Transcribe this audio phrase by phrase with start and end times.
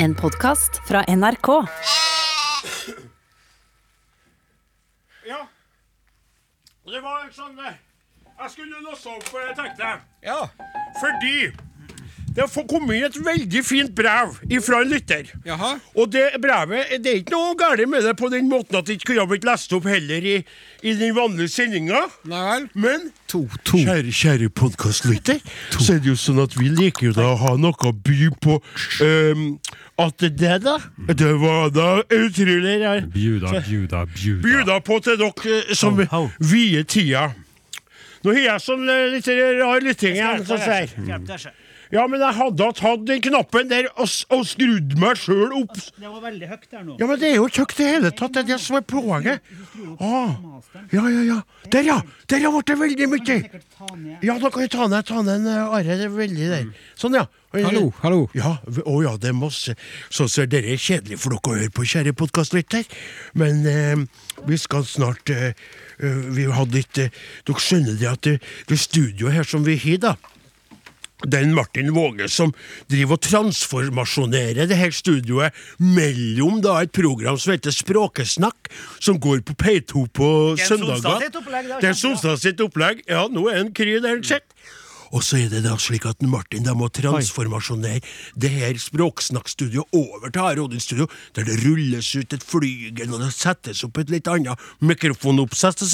[0.00, 1.48] En podkast fra NRK.
[5.26, 5.40] Ja.
[6.86, 9.26] Det var sånn Jeg skulle låse opp,
[9.58, 10.04] tenkte jeg.
[10.22, 10.38] Ja.
[11.00, 11.34] Fordi
[12.38, 15.26] det har kommet et veldig fint brev fra en lytter.
[15.46, 15.72] Jaha.
[15.98, 19.00] Og det brevet Det er ikke noe galt med det på den måten at det
[19.00, 20.36] ikke kunne blitt lest opp heller i,
[20.86, 22.04] i den vanlige sendinga.
[22.78, 23.76] Men To, to.
[23.82, 25.42] Kjære, kjære podkastlytter,
[25.74, 28.30] så er det jo sånn at vi liker jo da å ha noe å by
[28.40, 28.56] på.
[29.04, 29.42] Um,
[30.00, 30.78] at det da
[31.10, 33.10] Det var da utrolig rart.
[33.12, 34.42] Bjuda, bjuda, bjuda.
[34.46, 36.30] Bjuda på til dere eh, som oh, oh.
[36.38, 37.32] vier tida.
[38.24, 39.28] Nå har jeg sånn eh, litt
[39.60, 41.58] rar lytting igjen.
[41.94, 45.72] Ja, men jeg hadde hatt den knappen der og, og skrudd meg sjøl opp.
[45.96, 46.98] Det var veldig høyt der nå.
[47.00, 48.34] Ja, men det er jo ikke høyt i det hele tatt.
[48.36, 49.50] Det er det som er plaget.
[49.96, 50.36] Ah.
[50.92, 51.38] Ja, ja, ja.
[51.72, 51.98] Der, ja!
[52.28, 53.38] Der har blitt det veldig mye.
[54.24, 55.98] Ja, da kan vi ta ned, ta ned en eh, Are.
[55.98, 56.70] Det er veldig der.
[56.98, 57.26] Sånn, ja.
[57.56, 58.24] Hallo, hallo.
[58.36, 59.72] Ja, å ja, det er masse.
[60.12, 62.84] Så ser dere er kjedelig for dere å høre på, kjære podkastlytter.
[63.40, 64.02] Men eh,
[64.44, 65.54] vi skal snart eh,
[65.96, 67.14] eh, Vi hadde litt eh,
[67.48, 68.34] Dere skjønner det at det,
[68.68, 70.18] det studioet her som vi har, da.
[71.24, 72.52] Det er en Martin Våge som
[72.90, 78.70] driver og transformasjonerer det her studioet mellom da et program som heter Språkesnakk,
[79.02, 81.26] som går på P2 på er søndager.
[81.80, 81.96] Det er.
[81.98, 83.02] Sonstad sitt opplegg.
[83.10, 84.47] Ja, nå er en kry der, sett.
[85.12, 88.02] Og så er det da slik at Martin da må transformasjonere
[88.38, 93.32] det her språksnakkstudioet over til Are Odin-studio, der det rulles ut et flygel, og det
[93.36, 95.84] settes opp et litt annet mikrofonoppsett.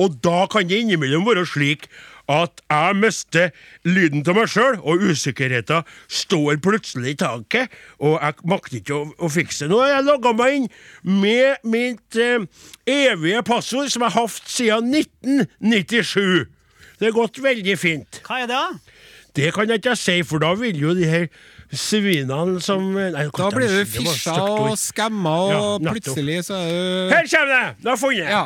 [0.00, 1.88] Og da kan det innimellom være slik
[2.30, 3.50] at jeg mister
[3.84, 9.04] lyden til meg sjøl, og usikkerheten står plutselig i taket, og jeg makter ikke å,
[9.18, 9.72] å fikse det.
[9.72, 10.68] Nå har jeg logga meg inn
[11.02, 12.46] med mitt eh,
[12.86, 16.61] evige passord, som jeg har hatt siden 1997.
[17.02, 18.20] Det har gått veldig fint.
[18.22, 18.98] Hva er det, da?
[19.34, 21.24] Det kan jeg ikke si, for da vil jo de her
[21.72, 26.68] svinene som nei, Da blir du det fisja og skamma, og Ja, plutselig så er
[26.68, 27.62] du Her kommer det!
[27.82, 28.30] Da har funnet det.
[28.30, 28.44] Ja.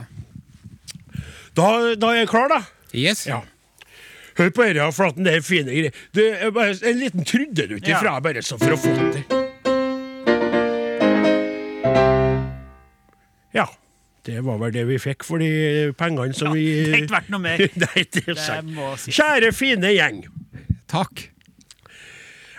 [1.57, 1.69] Da,
[2.01, 2.61] da er jeg klar, da.
[2.97, 3.27] Yes.
[3.29, 3.43] Ja.
[4.37, 5.95] Hør på dette, for at det er fine greier.
[6.15, 7.97] Det er bare en liten trudelutt Ja.
[7.99, 9.25] ifra, bare så for å få det.
[13.57, 13.67] Ja.
[14.27, 17.33] Det var vel det vi fikk for de pengene som vi Det er ikke verdt
[17.35, 17.63] noe mer.
[17.85, 18.73] Nei, det er sant.
[19.07, 20.25] Kjære, fine gjeng.
[20.91, 21.29] Takk.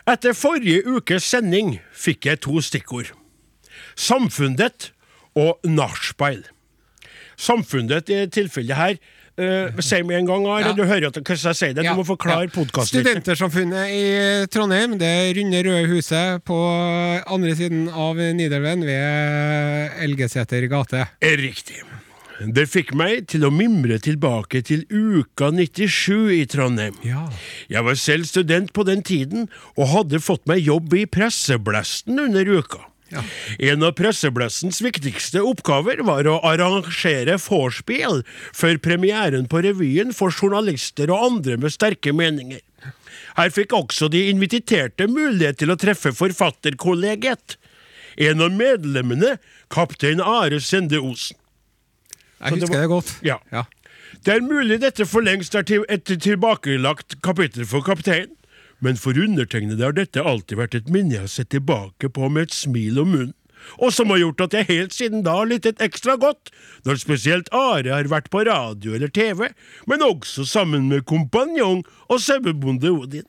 [0.08, 3.12] Etter forrige ukes sending fikk jeg to stikkord.
[4.00, 4.92] Samfunnet
[5.38, 6.46] og nachspiel.
[7.38, 8.96] Samfunnet i tilfellet her
[9.42, 10.70] uh, Si meg en gang, Are.
[10.70, 10.74] Ja.
[10.78, 11.86] Du hører at hvordan jeg sier det.
[11.86, 12.54] Ja, Du må forklare ja.
[12.54, 13.04] podkasten.
[13.04, 14.06] Studentersamfunnet i
[14.54, 16.58] Trondheim, det runde røde huset på
[17.26, 21.06] andre siden av Nidelven ved Elgeseter gate.
[21.22, 21.84] Riktig.
[22.38, 26.98] Det fikk meg til å mimre tilbake til uka 97 i Trondheim.
[27.06, 27.24] Ja.
[27.72, 32.46] Jeg var selv student på den tiden, og hadde fått meg jobb i Presseblesten under
[32.60, 32.84] uka.
[33.14, 33.24] Ja.
[33.72, 38.24] En av pressebløssens viktigste oppgaver var å arrangere vorspiel
[38.56, 42.64] før premieren på revyen for journalister og andre med sterke meninger.
[43.38, 47.58] Her fikk også de inviterte mulighet til å treffe forfatterkollegiet.
[48.18, 49.36] En av medlemmene,
[49.74, 51.38] kaptein Are Sende Osen.
[52.42, 53.14] Jeg husker det godt.
[53.26, 53.38] Ja.
[53.54, 53.66] Ja.
[54.26, 58.34] Det er mulig dette for lengst er til et tilbakelagt kapittel for kapteinen,
[58.84, 62.48] men for undertegnede har dette alltid vært et minne jeg har sett tilbake på med
[62.48, 63.36] et smil om munnen,
[63.82, 66.52] og som har gjort at jeg helt siden da har lyttet ekstra godt,
[66.86, 69.50] når spesielt Are har vært på radio eller TV,
[69.90, 73.28] men også sammen med kompanjong og sauebonde Odin.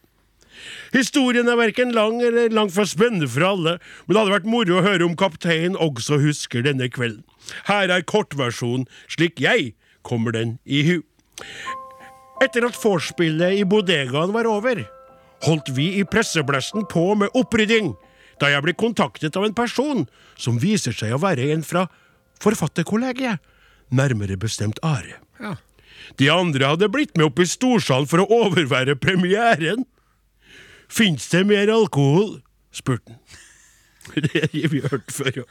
[0.92, 4.78] Historien er verken lang eller langt fra spennende for alle, men det hadde vært moro
[4.78, 7.24] å høre om kapteinen også husker denne kvelden.
[7.70, 9.72] Her er kortversjonen slik jeg
[10.06, 10.96] kommer den i hu.
[12.42, 14.82] Etter at vorspielet i bodegaen var over,
[15.46, 17.94] holdt vi i presseblesten på med opprydding,
[18.40, 20.04] da jeg ble kontaktet av en person
[20.38, 21.86] som viser seg å være en fra
[22.42, 23.42] forfatterkollegiet,
[23.90, 25.18] nærmere bestemt Are.
[25.42, 25.56] Ja.
[26.18, 29.84] De andre hadde blitt med opp i storsalen for å overvære premieren.
[30.88, 32.38] Fins det mer alkohol?
[32.72, 33.20] spurte han.
[34.24, 35.34] Det har vi hørt før.
[35.36, 35.44] jo,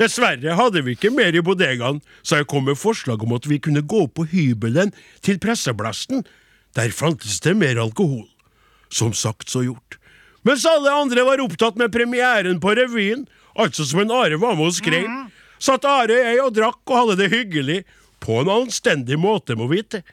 [0.00, 3.60] Dessverre hadde vi ikke mer i bodegaen, så jeg kom med forslag om at vi
[3.62, 4.92] kunne gå på hybelen
[5.24, 6.26] til Presseblasten.
[6.76, 8.26] Der fantes det mer alkohol.
[8.92, 9.96] Som sagt, så gjort.
[10.46, 13.24] Mens alle andre var opptatt med premieren på revyen,
[13.58, 15.08] altså som en Are var med og skrev,
[15.58, 17.80] satt Are og jeg og drakk og hadde det hyggelig,
[18.22, 20.04] på en anstendig måte, må vite.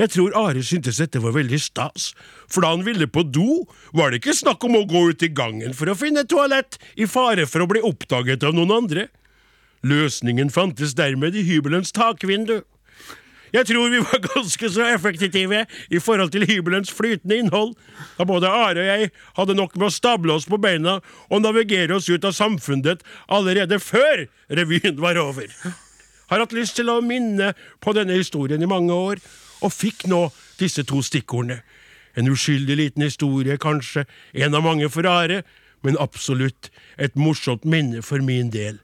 [0.00, 2.10] Jeg tror Are syntes dette var veldig stas,
[2.48, 3.62] for da han ville på do,
[3.94, 7.06] var det ikke snakk om å gå ut i gangen for å finne toalett, i
[7.06, 9.06] fare for å bli oppdaget av noen andre.
[9.86, 12.62] Løsningen fantes dermed i hybelens takvindu.
[13.54, 17.74] Jeg tror vi var ganske så effektive i forhold til hybelens flytende innhold,
[18.18, 21.96] da både Are og jeg hadde nok med å stable oss på beina og navigere
[21.98, 25.50] oss ut av samfunnet allerede før revyen var over.
[26.30, 27.52] Har hatt lyst til å minne
[27.82, 29.22] på denne historien i mange år,
[29.60, 30.28] og fikk nå
[30.60, 31.58] disse to stikkordene.
[32.18, 35.42] En uskyldig liten historie, kanskje, en av mange for Are,
[35.82, 38.78] men absolutt et morsomt minne for min del.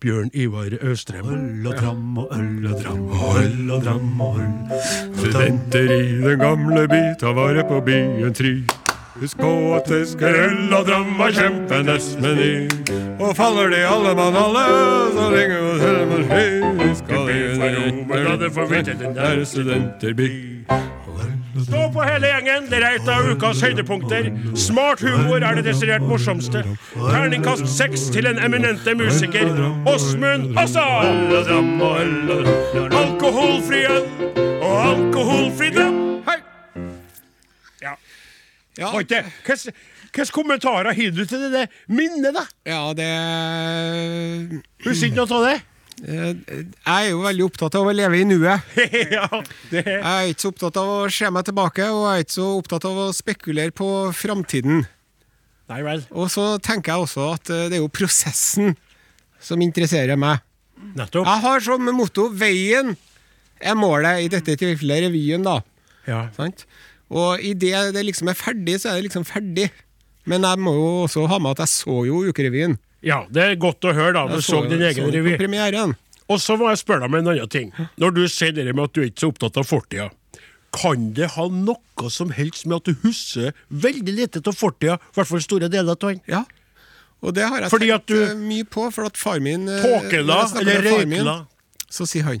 [0.00, 1.26] Bjørn Ivar Østrem.
[1.28, 4.80] Øl og dram og øl og dram og øl og dram og øl.
[5.18, 8.54] Studenter i den gamle by, ta vare på byen try.
[9.20, 12.70] Husk på at det skal øl og dram og kjempenes meny.
[13.20, 14.64] Og faller de alle mann alle,
[15.18, 16.94] så ringer til med høy.
[17.02, 17.40] Skal vi
[18.24, 20.30] La det få vite den der studenterby.
[21.58, 24.28] Stå på hele gjengen, dere er et av ukas høydepunkter.
[24.58, 26.62] Smart humor er det desidert morsomste.
[26.94, 29.50] Terningkast seks til den eminente musiker
[29.90, 30.84] Åsmund Assa!
[33.00, 34.06] Alkoholfri øl
[34.60, 35.98] og alkoholfri dram.
[36.28, 36.38] Hei!
[37.82, 37.96] Ja.
[38.78, 42.46] Ja, hvilke kommentarer har du til det minnet, da?
[42.66, 43.10] ja det
[44.86, 45.58] Husker ikke noe av det?
[46.00, 46.32] Eh,
[46.86, 48.64] Jeg er jo veldig opptatt av å leve i nuet.
[49.16, 49.26] ja,
[49.72, 52.48] Jeg er ikke så opptatt av å se meg tilbake, og jeg er ikke så
[52.58, 54.84] opptatt av å spekulere på framtiden.
[55.70, 56.04] Nei vel.
[56.10, 58.72] Og så tenker jeg også at eh, det er jo prosessen
[59.40, 60.40] som interesserer meg.
[60.96, 61.28] Nettopp.
[61.28, 62.94] Jeg har som motto 'veien
[63.60, 65.58] er målet', i dette tilfellet revyen, da.
[66.08, 66.22] Ja.
[66.36, 66.64] Sant?
[67.12, 69.68] Og idet det liksom er ferdig, så er det liksom ferdig.
[70.24, 72.78] Men jeg må jo også ha med at jeg så jo Ukerevyen.
[73.02, 74.26] Ja, det er godt å høre, da.
[74.28, 75.36] Du så, så din egen så revy.
[75.40, 75.94] Premieren.
[76.30, 77.70] Og så må jeg spørre deg om en annen ting.
[77.98, 80.10] Når du sier det med at du er ikke så opptatt av fortida,
[80.76, 85.16] kan det ha noe som helst med at du husker veldig lite av fortida, i
[85.18, 86.20] hvert fall store deler av den?
[86.30, 86.44] Ja.
[87.20, 89.82] Og det har jeg Fordi tenkt du- eh, mye på, for at far min eh,
[89.82, 91.34] Tåkela eller røykla?
[91.90, 92.38] Så sier han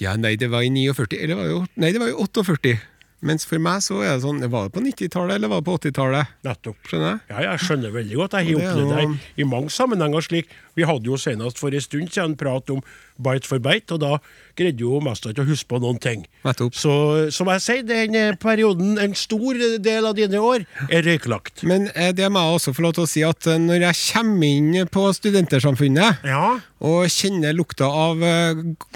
[0.00, 2.74] Ja, nei, det var i 49 Eller var jo, nei, det var jo 48.
[3.22, 5.76] Mens for meg så er det sånn Var det på 90-tallet, eller var det på
[5.78, 6.32] 80-tallet?
[6.48, 6.80] Nettopp.
[6.90, 7.20] Skjønner jeg?
[7.30, 8.32] Ja, jeg skjønner veldig godt.
[8.40, 10.50] Jeg har opplevd det noe- i mange sammenhenger slik.
[10.74, 12.80] Vi hadde jo senest for en stund siden prat om
[13.22, 14.16] bite for bite, og da
[14.58, 16.24] greide jo mest ikke å huske på noen ting.
[16.46, 16.74] Nettopp.
[16.74, 16.94] Så
[17.30, 19.54] som jeg sier, den eh, perioden, en stor
[19.84, 21.62] del av dine år, er røyklagt.
[21.68, 24.00] Men eh, det må jeg også få lov til å si at eh, når jeg
[24.16, 26.56] kommer inn på Studentersamfunnet Ja.
[26.82, 28.24] og kjenner lukta av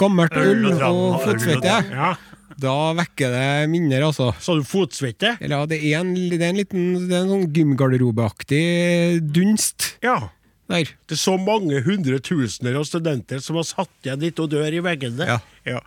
[0.01, 2.15] gammelt øl og fotsvette, ja.
[2.61, 4.31] Da vekker det minner, altså.
[4.41, 5.35] Så du fotsvette?
[5.45, 8.63] Ja, det er en, det er en liten det er en sånn gymgarderobeaktig
[9.37, 10.31] dunst Ja.
[10.69, 10.89] der.
[11.07, 14.81] Det er så mange hundretusener av studenter som har satt igjen litt og dør i
[14.83, 15.27] veggene.
[15.29, 15.39] Ja.
[15.69, 15.81] ja.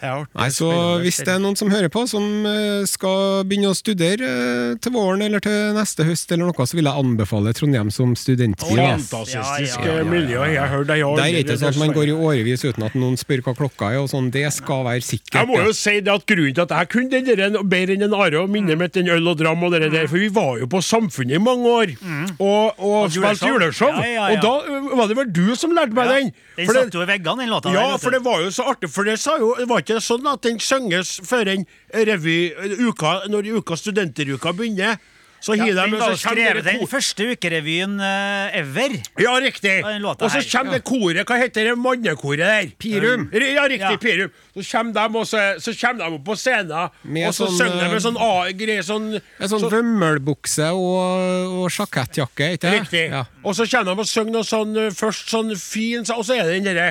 [0.00, 0.68] Nei, så.
[1.04, 4.94] Hvis det er noen som hører på, som eh, skal begynne å studere eh, til
[4.94, 8.76] våren eller til neste høst, eller noe, så vil jeg anbefale Trondheim som studentby.
[8.78, 10.04] Fantastisk Ja, ja, ja, ja, ja.
[10.08, 10.40] miljø.
[10.48, 12.86] Jeg har hørt deg Der er det ikke sånn at man går i årevis uten
[12.88, 14.00] at noen spør hva klokka er.
[14.02, 15.36] og sånn, Det skal være sikkert.
[15.40, 18.06] Jeg må jo si det at Grunnen til at jeg kunne den der bedre enn
[18.08, 20.58] en Are og minne mitt den øl og dram og det der, for vi var
[20.62, 21.92] jo på Samfunnet i mange år
[22.38, 23.90] og, og Og spilte juleshow.
[23.90, 24.00] juleshow.
[24.00, 24.38] Ja, ja, ja.
[24.38, 26.32] Og da var det vel du som lærte meg den.
[26.56, 27.72] Den satt jo i veggene, den låta.
[27.74, 30.26] ja, for det var jo så artig, for det sa jo, det var ikke sånn
[30.30, 31.66] at den synges før en
[32.06, 32.52] revy
[32.86, 35.00] uka, når uka studenteruka begynner.
[35.40, 38.92] Så ja, den de, så skrevet den første ukerevyen uh, ever.
[39.20, 39.78] Ja, riktig.
[39.86, 42.68] Den Og så kommer det koret, hva heter det mannekoret der?
[42.76, 43.30] Pirum.
[43.32, 43.96] Ja, riktig, Ja.
[43.96, 44.34] Pirum.
[44.52, 47.78] Så kommer de, også, så, kommer de opp på scenen, Med og så sånn, synger
[47.80, 52.80] de eh, med sånn A-greie, sånn En sånn så- vømmelbukse og, og sjakettjakke, ikke det?
[52.82, 53.06] Riktig.
[53.08, 53.24] Ja.
[53.40, 56.44] Og så kommer de og synger noe sånn eh, først sånn fin, og så er
[56.44, 56.90] det den derre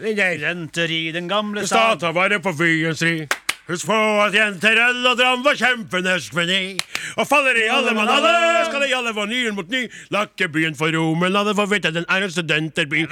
[0.00, 1.98] Studenter i den gamle stad.
[2.00, 3.26] Stata bare på byen ri.
[3.70, 6.78] Husk på at jenter, øl og dram var kjempenorsk meny.
[7.20, 8.32] Og faller i alle mann alle,
[8.66, 9.84] skal de alle få nyen mot ny.
[10.10, 13.04] Lakke byen for romen, la det få vite den er en studenterby.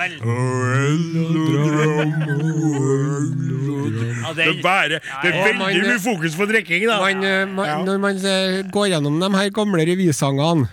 [4.38, 6.99] Det er bare Det er veldig mye fokus på drikking, da.
[7.02, 7.78] Man, eh, man, Ja.
[7.85, 10.68] Når man eh, går gjennom de her gamle revysangene,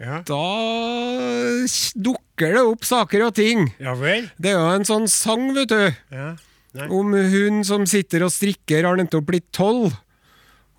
[0.00, 0.20] Ja.
[0.26, 1.92] da s-
[2.40, 3.68] dukker det opp saker og ting.
[3.80, 4.30] ja vel?
[4.40, 6.36] Det er jo en sånn sang, vet du, Ja.
[6.72, 6.86] Nei.
[6.86, 9.92] om hun som sitter og strikker, har nettopp blitt tolv.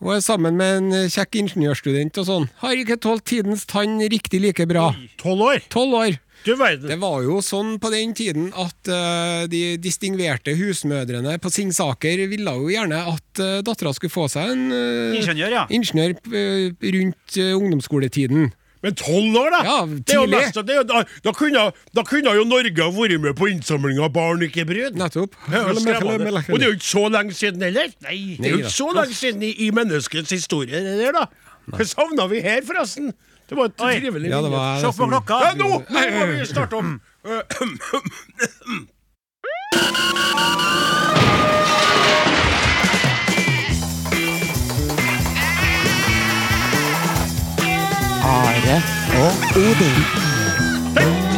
[0.02, 2.50] Og er sammen med en eh, kjekk ingeniørstudent og sånn.
[2.64, 4.96] Har ikke tålt tidens tann riktig like bra.
[5.20, 5.60] Tolv år?
[5.70, 6.16] Tolv år.
[6.44, 6.88] Du verden.
[6.90, 12.56] Det var jo sånn på den tiden at uh, de distingverte husmødrene på Singsaker ville
[12.56, 15.68] jo gjerne at uh, dattera skulle få seg en uh, Ingeniør, ja.
[15.70, 16.16] ingeniør
[16.82, 18.50] rundt ungdomsskoletiden.
[18.82, 19.62] Men tolv år, da?
[19.66, 20.38] Ja, det er jo tidlig.
[20.40, 21.66] mest, det er jo, da, da, kunne,
[21.98, 24.98] da kunne jo Norge ha vært med på innsamling av barn, ikke brud.
[24.98, 25.36] Nettopp.
[25.46, 25.62] Det.
[25.62, 27.92] Og det er jo ikke så lenge siden heller.
[28.08, 28.20] Nei.
[28.40, 31.28] Det er jo ikke så lenge siden i, i menneskets historie, det der, da.
[31.72, 33.14] Hva savna vi her, forresten?
[33.52, 33.94] Det var et Oi.
[34.00, 35.38] trivelig Ja, det var Se på klokka.
[35.44, 36.98] Ja, nå, nå må vi starte om.
[48.80, 51.31] 哦屋顶。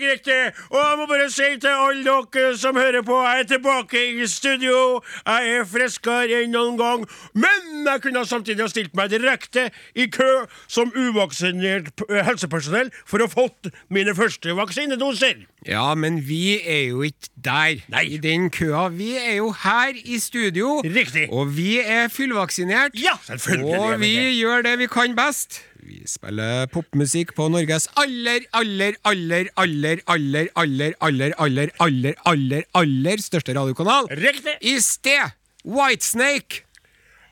[0.00, 0.38] Det riktig.
[0.70, 4.26] Og jeg må bare si til alle dere som hører på, jeg er tilbake i
[4.30, 5.00] studio.
[5.26, 7.06] Jeg er friskere enn noen gang.
[7.34, 10.28] Men jeg kunne samtidig ha stilt meg direkte i kø
[10.70, 15.46] som uvaksinert helsepersonell for å fått mine første vaksinedoser.
[15.68, 18.04] Ja, men vi er jo ikke der, Nei.
[18.16, 18.88] i den køa.
[18.96, 20.78] Vi er jo her i studio.
[20.84, 21.26] Riktig.
[21.30, 22.96] Og vi er fullvaksinert.
[22.96, 25.60] Ja, selvfølgelig Og vi vi gjør det vi kan best.
[25.82, 32.64] Vi spiller popmusikk på Norges aller, aller, aller, aller, aller, aller, aller, aller, aller, aller,
[32.74, 34.10] aller største radiokanal.
[34.10, 34.58] Riktig.
[34.60, 35.32] I sted
[35.64, 36.64] Whitesnake.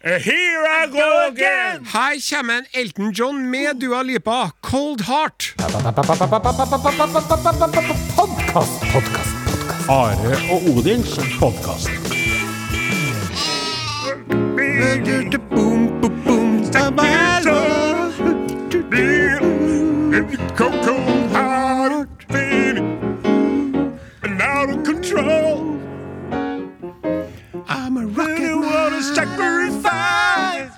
[0.05, 1.85] Uh, Here I go again.
[1.93, 5.55] Her kommer en Elton John med Dua Lipa, Cold Heart.
[9.88, 11.90] Are og Odins podkast.
[20.56, 20.85] Cold
[21.32, 23.00] heart, feeling
[24.40, 25.78] out of control.
[27.66, 30.70] I'm a Really wanna sacrifice.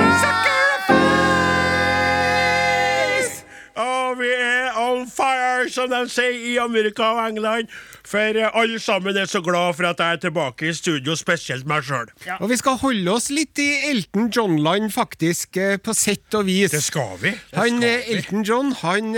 [3.76, 7.68] Og vi er on fire, som de sier i Amerika og England.
[8.06, 11.68] For eh, alle sammen er så glad for at jeg er tilbake i studio, spesielt
[11.70, 12.12] meg sjøl.
[12.40, 16.74] Og vi skal holde oss litt i Elton John-land, faktisk, eh, på sett og vis.
[16.76, 17.34] Det skal vi.
[17.34, 18.16] Det Han, skal eh, vi.
[18.18, 19.12] Elton John han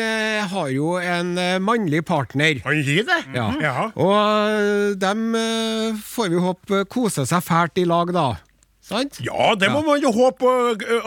[0.52, 2.62] har jo en mannlig partner.
[2.66, 3.22] Han gir det?
[3.36, 3.52] Ja.
[3.62, 3.90] ja.
[4.00, 5.30] Og dem
[6.08, 8.28] får vi håpe koser seg fælt i lag, da.
[8.88, 9.20] Sant?
[9.20, 10.48] Ja, det må man jo håpe.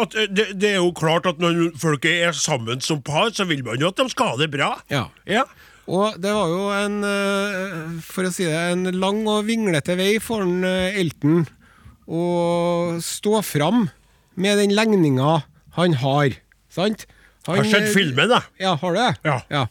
[0.02, 3.64] At, det, det er jo klart at når folk er sammen som par, så vil
[3.64, 4.74] man jo at de skal ha det bra.
[4.92, 5.06] Ja.
[5.24, 5.46] Ja.
[5.90, 10.12] Og det var jo en, eh, for å si det, en lang og vinglete vei
[10.22, 11.42] for en, eh, Elton
[12.10, 13.88] å stå fram
[14.40, 15.40] med den legninga
[15.76, 16.36] han har.
[16.70, 17.06] Sant?
[17.48, 18.42] Han, Har sett eh, filmen, da.
[18.60, 19.10] Ja, har du det?
[19.24, 19.38] Ja.
[19.50, 19.66] Da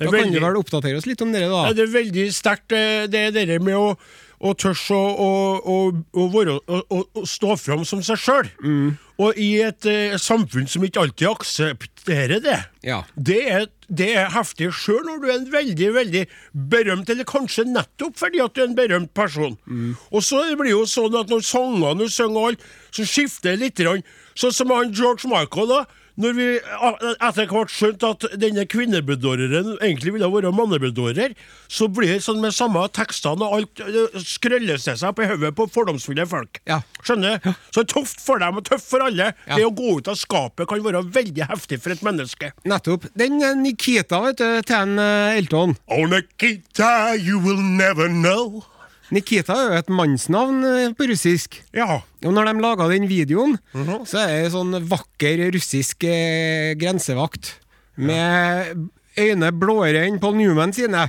[0.00, 1.66] Det er kan veldig- du vel oppdatere oss litt om det, da.
[1.68, 3.96] Ja, det er veldig sterkt, det det der med å,
[4.40, 5.76] å tørs å, å,
[6.16, 8.48] å, være, å, stå fram som seg sjøl.
[8.64, 8.94] Mm.
[9.20, 12.56] Og i et eh, samfunn som ikke alltid aksepterer det.
[12.86, 13.02] Ja.
[13.14, 16.24] Det er, det er heftig sjøl når du er en veldig veldig
[16.72, 19.58] berømt, eller kanskje nettopp fordi at du er en berømt person.
[19.68, 19.92] Mm.
[20.08, 22.56] Og så blir det jo sånn at når sangene du synger
[22.88, 23.84] så skifter det litt.
[24.40, 25.84] Sånn som han George Michael, da.
[26.18, 31.36] Når vi etter hvert skjønte at denne kvinnebedåreren egentlig ville være mannebedårer,
[31.70, 35.28] så blir det sånn med samme tekstene og alt øh, skrøller seg på opp i
[35.30, 36.60] hodet på fordomsfulle folk.
[36.68, 36.80] Ja.
[37.04, 37.40] Skjønner?
[37.74, 39.32] Så tøft for dem og tøft for alle.
[39.46, 39.58] Ja.
[39.58, 42.52] Det å gå ut av skapet kan være veldig heftig for et menneske.
[42.68, 43.08] Nettopp.
[43.18, 45.76] Den eh, Nikita, vet du, til en eh, Elton.
[45.90, 48.64] Oh, Nikita, you will never know.
[49.10, 51.58] Nikita er jo et mannsnavn eh, på russisk.
[51.74, 52.00] Ja.
[52.24, 54.04] Og når de laga den videoen, Mhm.
[54.06, 57.56] så er det sånn vakker russisk eh, grensevakt
[57.96, 58.88] med
[59.18, 61.08] øyne blåere enn Paul Newman sine,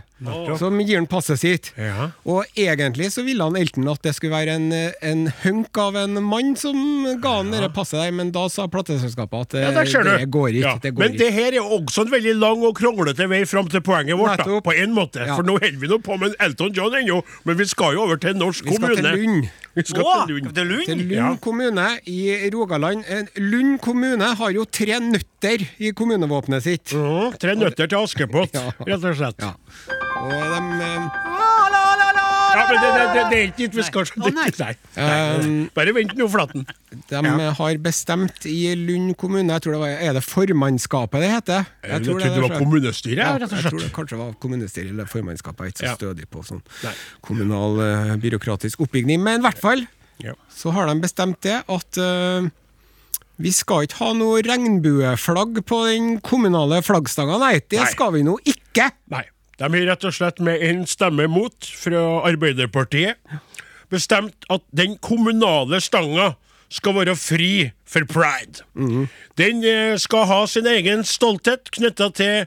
[0.57, 1.71] som gir han passet sitt.
[1.77, 2.09] Ja.
[2.25, 5.95] Og egentlig så ville han Elton at det skulle være en, eh, en hunk av
[6.01, 6.75] en mann som
[7.21, 10.49] ga han det passet der, men da sa plateselskapet at eh, Ja, der det går
[10.49, 10.65] ikke.
[10.65, 10.75] Ja.
[10.81, 11.23] Det går Men ikke.
[11.25, 14.37] det her er også en veldig lang og kronglete vei fram til poenget vårt.
[14.45, 15.25] da, På en måte.
[15.25, 15.35] Ja.
[15.35, 18.17] For nå holder vi nå på med Elton John ennå, men vi skal jo over
[18.17, 19.49] til norsk Vi skal til Lund.
[19.75, 20.53] Vi skal Åh, til Lund.
[20.55, 20.85] til Lund?
[20.85, 21.35] Til Lund Ja.
[21.39, 23.05] kommune i Rogaland.
[23.07, 26.91] Eh, Lund kommune har jo tre nøtter i kommunevåpenet sitt.
[26.93, 28.51] Mm, Tre nøtter til Askepott,
[28.87, 29.39] rett og slett.
[29.39, 29.53] Ja.
[30.21, 31.30] Og de eh,
[32.51, 34.09] Ja, men det, det, det, det er ikke dit vi skal.
[34.25, 34.47] det nei.
[34.59, 34.71] Nei.
[34.97, 35.51] Nei.
[35.75, 36.65] Bare vent nå, Flaten.
[37.11, 37.21] De
[37.59, 41.69] har bestemt i Lund kommune jeg tror det var, Er det formannskapet det heter?
[41.87, 44.91] Jeg tror trodde det var kommunestyret, Ja, rett og jeg tror det kanskje var kommunestyret
[44.91, 45.63] eller formannskapet.
[45.63, 46.93] Jeg er ikke så stødig på sånn Nei.
[47.23, 49.23] kommunal uh, byråkratisk oppbygning.
[49.23, 49.85] Men i hvert fall
[50.21, 50.35] Ja.
[50.53, 52.49] så har de bestemt det at uh,
[53.41, 57.55] vi skal ikke ha noe regnbueflagg på den kommunale flaggstanga, nei.
[57.63, 57.87] Det Nei.
[57.95, 58.91] skal vi nå ikke!
[59.09, 59.23] Nei.
[59.61, 62.01] De har rett og slett med en stemme mot fra
[62.31, 63.19] Arbeiderpartiet
[63.91, 66.31] bestemt at den kommunale stanga
[66.71, 67.49] skal være fri
[67.85, 68.63] for pride.
[69.37, 72.45] Den eh, skal ha sin egen stolthet knytta til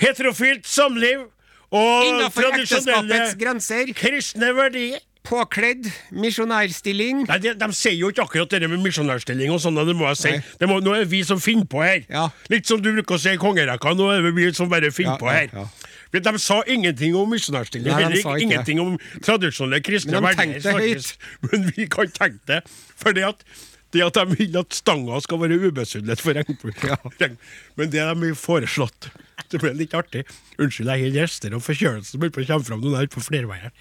[0.00, 1.26] heterofilt samliv
[1.68, 5.02] og Innenfor tradisjonelle kristne verdier.
[5.28, 5.84] påkledd
[6.16, 7.26] misjonærstilling.
[7.28, 10.20] Nei, de, de sier jo ikke akkurat det med misjonærstilling og sånne, det må jeg
[10.22, 10.32] si.
[10.62, 12.06] Det må, nå er det vi som finner på her.
[12.08, 12.30] Ja.
[12.48, 15.18] Litt som du bruker å si i kongerekka, nå er det vi som bare finner
[15.18, 15.52] Ja, på her.
[15.52, 15.66] ja.
[16.10, 20.94] For De sa ingenting om misjonærstilling, heller ingenting om tradisjonelle kristne Men de.
[21.50, 22.62] Men vi kan tenke det,
[22.96, 23.44] fordi at
[23.92, 26.72] det at de vil at stanga skal være ubesudlet for regnbue.
[27.76, 29.08] Men det de har foreslått
[29.48, 30.26] Det ble litt artig.
[30.58, 33.72] Unnskyld, jeg har gjester og forkjølelsen begynner å komme fram noen her på flerveier.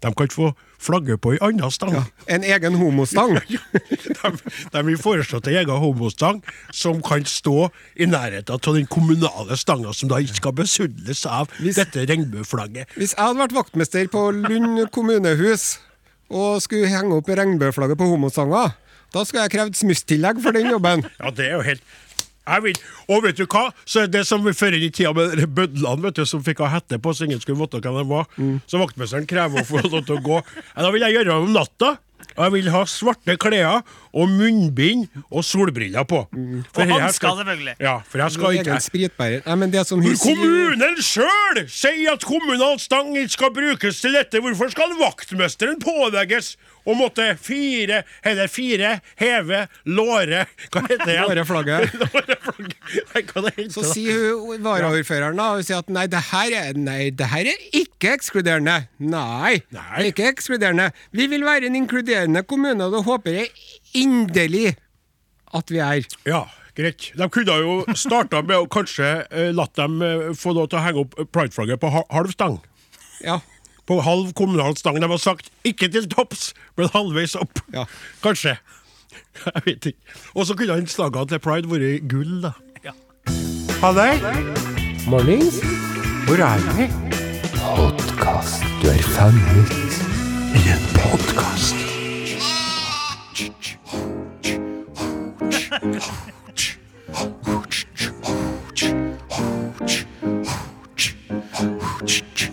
[0.00, 1.98] De kan få flagge på ei anna stang.
[2.26, 3.36] En egen homostang.
[4.20, 4.32] de,
[4.72, 6.40] de vil foreslå en egen homostang
[6.72, 11.52] som kan stå i nærheten av den kommunale stanga, som da ikke skal besudles av
[11.60, 12.96] dette regnbueflagget.
[12.96, 15.74] Hvis jeg hadde vært vaktmester på Lund kommunehus
[16.30, 18.70] og skulle henge opp regnbueflagget på homostanga,
[19.10, 21.02] da skulle jeg krevd smusstillegg for den jobben.
[21.18, 21.82] Ja, det er jo helt
[22.50, 23.64] jeg vil, Og vet du hva?
[23.84, 26.98] Så det som før inn i tida med bødlene vet du, som fikk ha hette
[27.02, 28.28] på så ingen skulle vite hvem de var.
[28.70, 30.38] Så vaktmesteren krever å få lov til å gå.
[30.74, 31.96] Ja, da vil jeg gjøre det om natta.
[32.36, 33.80] Og jeg vil ha svarte klær
[34.12, 36.20] og munnbind og solbriller på.
[36.74, 37.74] For Og her hansker, selvfølgelig.
[37.80, 39.42] Ja, for jeg skal ikke spritbærer.
[39.46, 44.02] Nei, men det som hun sier kommunen sjøl sier at kommunal stang ikke skal brukes
[44.04, 46.54] til dette, hvorfor skal vaktmesteren pålegges
[46.88, 51.16] å måtte fire, eller fire, heve, låre Hva heter det?
[51.20, 51.90] Låreflagget.
[53.74, 57.50] Så sier hun varaordføreren da, hun sier at nei, det her er, nei, det her
[57.52, 58.78] er ikke ekskluderende.
[59.02, 60.06] Nei, Nei.
[60.10, 60.90] ikke ekskluderende.
[61.16, 63.52] Vi vil være en inkluderende kommune, og det håper jeg
[64.00, 64.72] inderlig
[65.56, 66.04] at vi er.
[66.28, 66.44] Ja,
[66.78, 67.10] greit.
[67.18, 70.84] De kunne jo starta med å kanskje eh, latt dem eh, få lov til å
[70.84, 72.60] henge opp prideflagget på ha- halv stang.
[73.24, 73.40] Ja.
[73.90, 75.00] På halv kommunal stang.
[75.02, 77.58] De har sagt ikke til topps, men halvveis opp.
[77.74, 77.84] Ja.
[78.22, 78.56] Kanskje.
[79.44, 79.98] Jeg vet ikke.
[80.34, 82.54] Og så kunne han slagene til pride vært gull, da.
[83.80, 84.10] Ha det.
[85.08, 85.58] Mornings.
[86.28, 86.86] Hvor er vi?
[87.58, 88.62] Podkast.
[88.82, 89.70] Du er fanget
[90.54, 91.74] i en podkast.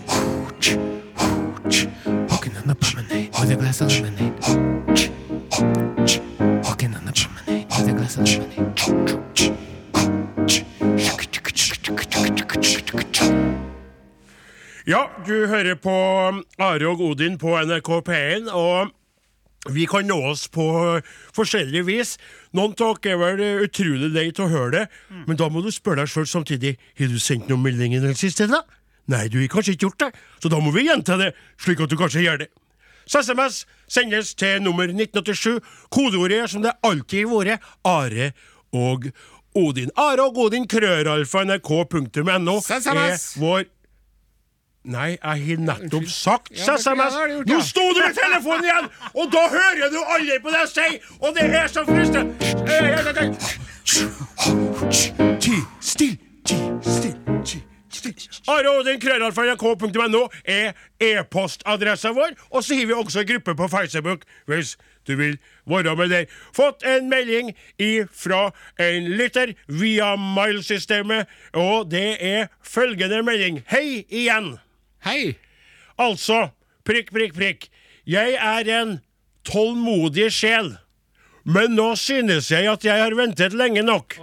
[3.38, 4.34] promenade with a glass of lemonade.
[6.64, 8.58] Walking on the promenade with a glass of lemonade.
[14.86, 15.92] Ja, du hører på
[16.60, 18.88] Are og Odin på NRK P1, og
[19.76, 20.64] vi kan nå oss på
[21.36, 22.14] forskjellig vis.
[22.56, 24.86] Noen av dere er vel utrolig lei til å høre det,
[25.28, 28.16] men da må du spørre deg sjøl samtidig har du sendt noen melding i den
[28.16, 28.48] siste.
[28.48, 28.64] da?
[29.12, 31.92] Nei, du har kanskje ikke gjort det, så da må vi gjenta det, slik at
[31.92, 32.50] du kanskje gjør det.
[33.08, 35.60] Så SMS sendes til nummer 1987.
[35.92, 38.32] Kodeordet er som det alltid har vært Are
[38.76, 39.10] og
[39.56, 39.90] Odin.
[39.96, 43.66] Are og Odin, krøralfa nrk.no er vår
[44.88, 47.18] Nei, jeg har nettopp sagt Ja, SMS!
[47.50, 48.88] Nå sto du med telefonen igjen!
[49.20, 51.10] Og da hører du aldri på det jeg sier!
[51.20, 53.26] Og det er så frustrerende!
[55.44, 56.16] Ti, still,
[56.48, 57.77] ti, still, ti, still.
[58.48, 60.74] Are Odin, krøllalfa.nrk.no er
[61.04, 64.76] e-postadressa vår, og så har vi også en gruppe på Facebook hvis
[65.08, 66.26] du vil være med der.
[66.56, 67.54] Fått en melding
[68.12, 73.64] fra en lytter via mailsystemet, og det er følgende melding.
[73.72, 74.58] Hei igjen!
[75.06, 75.38] Hei.
[75.98, 76.50] Altså,
[76.86, 77.70] prikk, prikk, prikk.
[78.08, 79.00] Jeg er en
[79.48, 80.76] tålmodig sjel.
[81.48, 84.18] Men nå synes jeg at jeg har ventet lenge nok.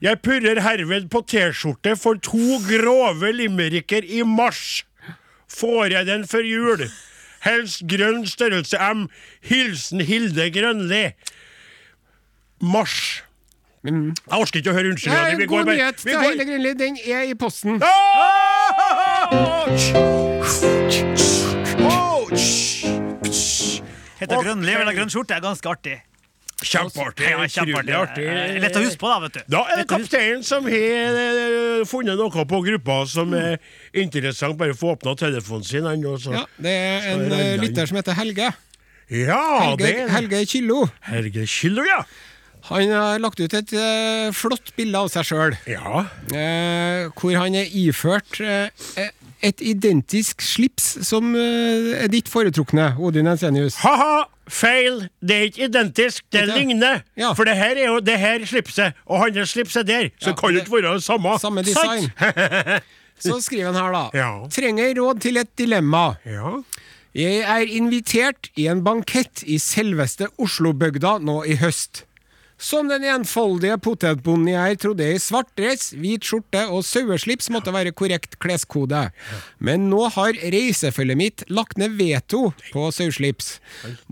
[0.00, 4.84] Jeg purrer herved på T-skjorte for to grove limericker i mars.
[5.50, 6.86] Får jeg den før jul?
[7.44, 9.06] Helst grønn størrelse M.
[9.44, 11.02] Hilsen Hilde Grønli.
[12.60, 13.22] Mars.
[13.84, 15.30] Jeg orker ikke å høre unnskyldninger.
[15.30, 15.96] Ja, Vi god bare- nyhet.
[16.04, 17.80] til Hilde Grønli, den er i posten.
[24.20, 24.42] Heter.
[24.44, 25.34] Grønli, vel grønn skjorte.
[25.36, 25.96] er ganske artig.
[26.60, 27.24] Kjempeartig.
[27.30, 27.94] Ja, kjempeartig.
[27.96, 28.24] artig.
[28.28, 29.40] Eh, Lett å huske på, da, vet du.
[29.54, 33.56] Da er det kapteinen som har eh, funnet noe på gruppa som er
[33.96, 34.58] interessant.
[34.60, 35.88] Bare få åpna telefonen sin.
[35.88, 36.34] Han, og så.
[36.36, 38.50] Ja, det er en eh, lytter som heter Helge.
[39.10, 40.84] Ja, Helge, det er Helge Killo.
[41.08, 42.02] Helge Kilo, ja.
[42.68, 43.72] Han har lagt ut et
[44.36, 46.02] flott bilde av seg sjøl, Ja.
[47.16, 49.08] hvor han er iført eh,
[49.42, 53.78] et identisk slips som eh, er ditt foretrukne, Odin Ensenius.
[53.84, 54.24] Ha-ha!
[54.50, 55.04] Feil!
[55.22, 57.04] Det er ikke identisk, det ligner.
[57.16, 57.30] Ja.
[57.38, 60.08] For det her er jo det her slipset, og hans slips er der.
[60.18, 61.38] Så Ja, kan det det- ikke være det samme.
[61.38, 62.10] Samme design.
[63.20, 64.04] Så skriver han her, da.
[64.16, 64.30] Ja.
[64.50, 66.14] Trenger råd til et dilemma.
[66.24, 66.54] Ja.
[67.14, 72.04] Jeg er invitert i en bankett i selveste Oslobygda nå i høst.
[72.60, 77.72] Som den enfoldige potetbonden jeg er, trodde jeg svart dress, hvit skjorte og saueslips måtte
[77.72, 79.06] være korrekt kleskode.
[79.64, 83.54] Men nå har reisefølget mitt lagt ned veto på saueslips.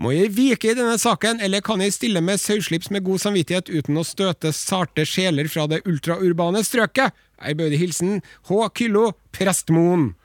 [0.01, 3.69] Må jeg vike i denne saken, eller kan jeg stille med saueslips med god samvittighet
[3.69, 7.13] uten å støte sarte sjeler fra det ultraurbane strøket?
[7.39, 8.17] Ærbødig hilsen
[8.49, 8.65] H.
[8.75, 10.15] Kyllo, Prestmoen.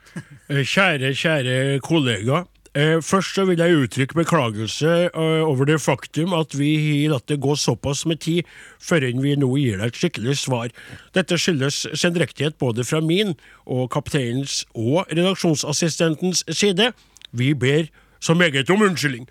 [0.49, 2.43] Eh, Kjære, kjære kollega.
[2.75, 7.29] Eh, først så vil jeg uttrykke beklagelse eh, over det faktum at vi har latt
[7.31, 8.43] det gå såpass med tid
[8.83, 10.73] før vi nå gir deg et skikkelig svar.
[11.15, 13.31] Dette skyldes sendrektighet både fra min
[13.63, 16.91] og kapteinens og redaksjonsassistentens side.
[17.31, 17.87] Vi ber
[18.19, 19.29] så meget om unnskyldning.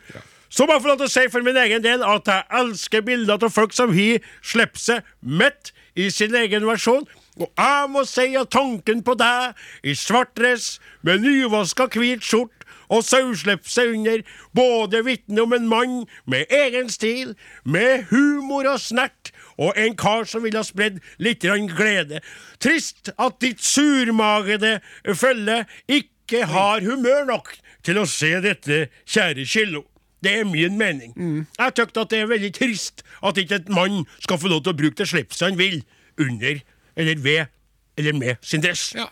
[0.49, 3.05] Så må jeg få lov til å si for min egen del at jeg elsker
[3.05, 7.05] bilder av folk som har sluppet seg midt i sin egen versjon.
[7.37, 12.64] Og jeg må si at tanken på deg i svart dress med nyvaska hvit skjort
[12.89, 14.23] og sauslipse under,
[14.55, 15.97] både vitner om en mann
[16.31, 21.47] med egen stil, med humor og snert, og en kar som ville ha spredd litt
[21.77, 22.21] glede.
[22.59, 24.81] Trist at ditt surmagede
[25.15, 29.85] følge ikke har humør nok til å se dette, kjære Killo.
[30.25, 31.13] Det er min mening.
[31.59, 34.73] Jeg tykker at det er veldig trist at ikke et mann skal få lov til
[34.73, 35.83] å bruke det slipset han vil,
[36.17, 36.63] under
[36.97, 37.45] eller ved
[37.97, 38.95] eller med sin dress.
[38.97, 39.07] Ja,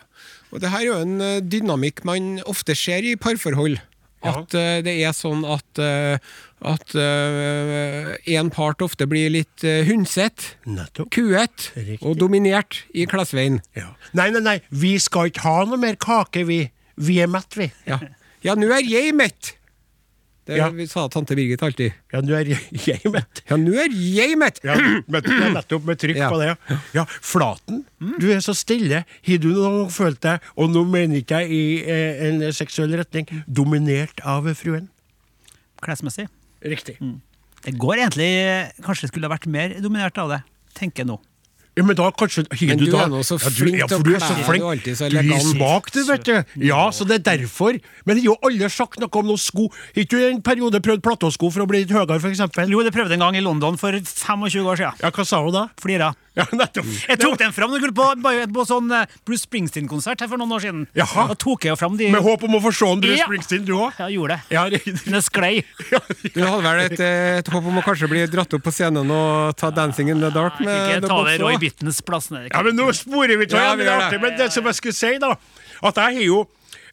[0.53, 3.79] og det her er jo en eh, dynamikk man ofte ser i parforhold.
[4.23, 6.15] At uh, det er sånn at uh,
[6.63, 10.53] at én part ofte blir litt uh, hundsete,
[11.11, 11.65] kuet
[11.97, 13.57] og dominert i klassveien.
[13.75, 13.89] Ja.
[14.15, 16.61] Nei, nei, nei, vi skal ikke ha noe mer kake, vi.
[16.95, 17.67] Vi er mett, vi.
[17.89, 17.99] Ja,
[18.47, 19.57] ja nå er jeg mett!
[20.45, 20.67] Det Ja.
[20.91, 21.93] sa tante Birgit alltid.
[22.11, 23.41] Ja, nå er jeg, jeg mett.
[23.49, 24.59] Ja, nå er jeg mett!
[24.63, 26.29] Ja, men det er nettopp med trykk Ja.
[26.29, 26.49] på det.
[26.51, 26.77] ja.
[26.93, 27.85] Ja, Flaten,
[28.19, 29.05] du er så stille.
[29.27, 32.91] Har du noen gang følt deg, og nå mener ikke jeg i eh, en seksuell
[32.99, 34.89] retning, dominert av fruen?
[35.83, 36.27] Klesmessig.
[36.63, 36.97] Riktig.
[37.63, 38.29] Det går egentlig
[38.83, 40.41] Kanskje skulle ha vært mer dominert av det,
[40.75, 41.17] tenker jeg nå.
[41.73, 43.95] Ja, men da kanskje Men du, du er nå så ja, du, flink ja, du
[43.97, 44.61] er kle så flink.
[44.61, 46.35] du alltid så Du gir smak, du, vet du.
[46.67, 47.79] Ja, så det er derfor.
[48.05, 49.69] Men det er jo alle sagt noe om noen sko.
[49.95, 52.69] Har du i en periode prøvd platåsko for å bli litt høyere, eksempel?
[52.69, 55.01] Jo, det prøvde en gang i London for 25 år siden.
[55.01, 55.65] Ja, hva sa hun da?
[55.81, 56.13] Flira.
[56.39, 56.87] Ja, nettopp.
[57.05, 60.55] Jeg tok den fram jeg på, bare på sånn eh, Bruce Springsteen-konsert her for noen
[60.55, 60.79] år siden.
[60.97, 61.27] Jaha.
[61.29, 63.27] Da tok jeg jo fram de Med håp om å få se en Bruce Ja.
[63.29, 63.91] Springsteen, du òg?
[63.99, 64.55] Ja, jeg gjorde det.
[64.55, 64.81] Ja, det...
[65.05, 65.51] Men det sklei.
[66.33, 69.13] Du hadde vel et, eh, et håp om å kanskje bli dratt opp på scenen
[69.13, 72.31] og ta 'Dancing in the Dark' med Ikke ta det Roy Bittens plass.
[72.33, 74.21] Ned, Ja, men nå sporer vi til Ja, igjen, men det.
[74.25, 75.35] Men det som jeg skulle si, da,
[75.85, 76.43] at jeg har jo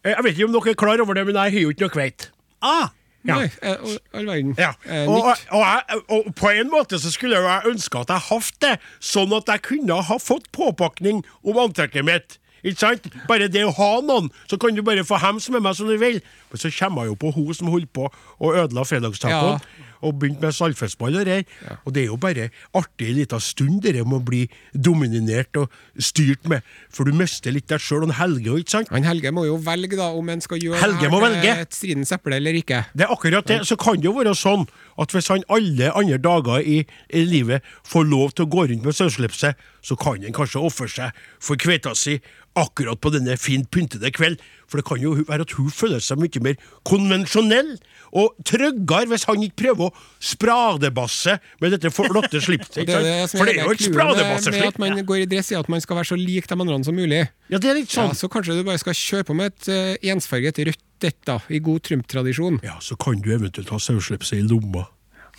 [0.05, 1.87] eh, Jeg vet ikke om dere er klar over det, men jeg har jo ikke
[1.89, 2.29] noe kveite.
[2.61, 2.91] Ah,
[3.29, 3.37] Ja.
[3.37, 3.77] Nei, eh,
[4.17, 4.55] all verden.
[4.59, 4.71] Ja.
[4.89, 8.27] Eh, Og, og, jeg, og på en måte så skulle jeg jeg ønske at jeg
[8.31, 12.39] hadde det, sånn at jeg kunne ha fått påpakning om antrekket mitt.
[12.65, 13.07] Ikke sant?
[13.29, 15.97] Bare det å ha noen, så kan du bare få hems med meg som du
[16.01, 16.19] vil.
[16.51, 19.61] Men så kommer jeg jo på hun som holdt på og ødela fredagstacoen.
[20.01, 21.45] Og begynte med saltfiskball og greier.
[21.85, 25.71] Og det er jo bare artig en liten stund, det med å bli dominert og
[26.01, 26.65] styrt med.
[26.93, 28.91] For du mister litt deg sjøl en Helge ikke sant?
[28.95, 31.55] Han Helge må jo velge da om han skal gjøre Helge må velge.
[31.67, 32.85] et stridens eple eller ikke.
[32.95, 33.61] Det er akkurat det.
[33.69, 34.67] Så kan det jo være sånn
[35.01, 36.83] at hvis han alle andre dager i,
[37.13, 40.89] i livet får lov til å gå rundt med sauslipset, så kan han kanskje ofre
[40.91, 42.19] seg for kveita si
[42.59, 44.41] akkurat på denne fint pyntede kveld.
[44.69, 47.77] For det kan jo være at hun føler seg mye mer konvensjonell
[48.13, 52.83] og tryggere hvis han ikke prøver å spradebasse med dette flotte slipset.
[52.89, 55.53] Det er det For det er jo et clouet med, at man går i dress,
[55.53, 57.25] i at man skal være så lik de andre som mulig.
[57.51, 58.17] Ja, det er litt Ja, sånn.
[58.19, 61.57] så kanskje du bare skal kjøre på med et uh, ensfarget rødt Dette, da, i
[61.65, 62.59] god Trump-tradisjon.
[62.61, 64.83] Ja, så kan du eventuelt ha sauslipset i lomma.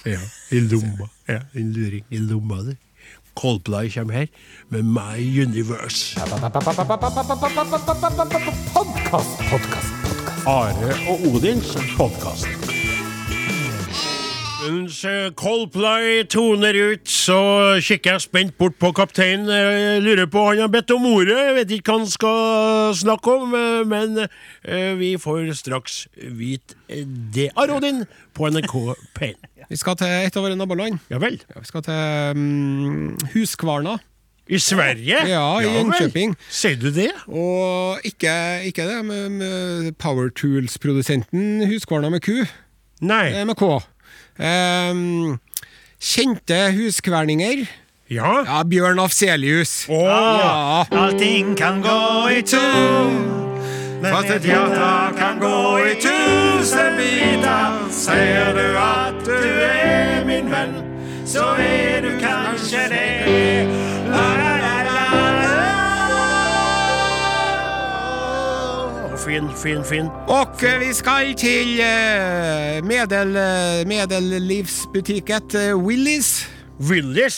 [0.10, 0.17] Ja,
[0.49, 1.05] i lomma.
[1.29, 2.73] Ja, en luring i lomma di.
[3.38, 4.27] Coldplay kommer her
[4.73, 6.17] med My Universe.
[10.49, 10.73] Are
[11.06, 12.47] og Odins podkast.
[14.62, 17.38] Mens eh, Coldplay toner ut, så
[17.77, 19.45] kikker jeg spent bort på kapteinen.
[20.01, 23.54] Lurer på, Han har bedt om ordet, jeg vet ikke hva han skal snakke om,
[23.54, 27.51] eh, men eh, vi får straks vite det.
[27.54, 28.75] Are Odin på NRK
[29.19, 29.38] P1.
[29.69, 30.97] Vi skal til et av våre naboland.
[31.13, 31.38] Ja vel.
[31.54, 33.99] Ja, vi skal til um, Huskvarna.
[34.52, 35.18] I Sverige?
[35.32, 35.76] Ja, i vel.
[35.80, 36.34] Jönköping.
[36.52, 37.12] Sier du det?
[37.28, 38.34] Og ikke,
[38.68, 42.44] ikke det med, med Power Tools-produsenten Huskvarna med Q,
[43.02, 43.30] Nei.
[43.32, 43.70] eh, med K.
[44.42, 45.40] Um,
[46.02, 47.64] kjente huskverninger.
[48.12, 48.42] Ja.
[48.44, 49.86] Ja, Bjørn Afselius.
[49.88, 50.86] Å, Ja.
[50.92, 52.00] allting kan gå
[52.36, 52.60] i to.
[54.02, 57.78] Fast et hjerte kan gå i tusen biter.
[57.94, 60.76] Sier du at du er min venn,
[61.26, 63.90] Så er du kanskje det.
[69.32, 70.08] Fin, fin, fin.
[70.28, 76.48] Og eh, vi skal til eh, medel, eh, medellivsbutikket eh, Willys.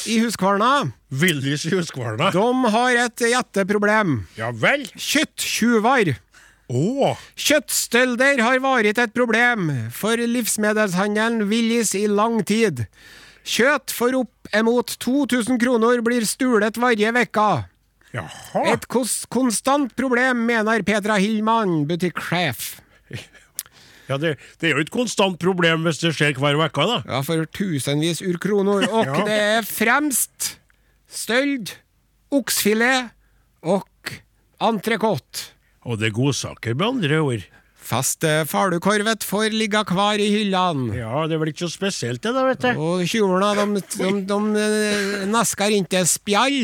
[0.08, 0.92] I Huskvarna.
[1.12, 2.32] Willis i Huskvarna.
[2.34, 4.22] De har et gjetteproblem.
[4.40, 4.88] Ja vel.
[4.96, 6.16] Kjøtttjuver.
[6.72, 7.20] Oh.
[7.36, 12.86] Kjøttstølder har vært et problem for livsmedelshandelen Willis i lang tid.
[13.44, 17.52] Kjøtt for opp emot 2000 kroner blir stulet hver uke.
[18.14, 18.64] Jaha.
[18.74, 18.88] Et
[19.34, 22.74] konstant problem, mener Petra Hillmann, butikksjef.
[24.10, 26.98] Ja, det, det er jo et konstant problem hvis det skjer hver uke, da.
[27.08, 28.84] Ja, for tusenvis ur kroner.
[28.92, 29.22] Og Ja.
[29.24, 30.58] det er fremst
[31.08, 31.72] støld,
[32.34, 33.14] oksfilet
[33.64, 33.88] og
[34.60, 35.48] entrecôte.
[35.88, 37.48] Og det er godsaker, med andre ord.
[37.84, 40.94] Fast eh, falukorvet får ligge kvar i hyllene.
[41.00, 42.70] Ja, det er vel ikke så spesielt, det, da, vet du.
[42.84, 46.62] Og tjuvene, de, de, de de nasker inntil spjall,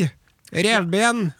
[0.52, 1.30] revben,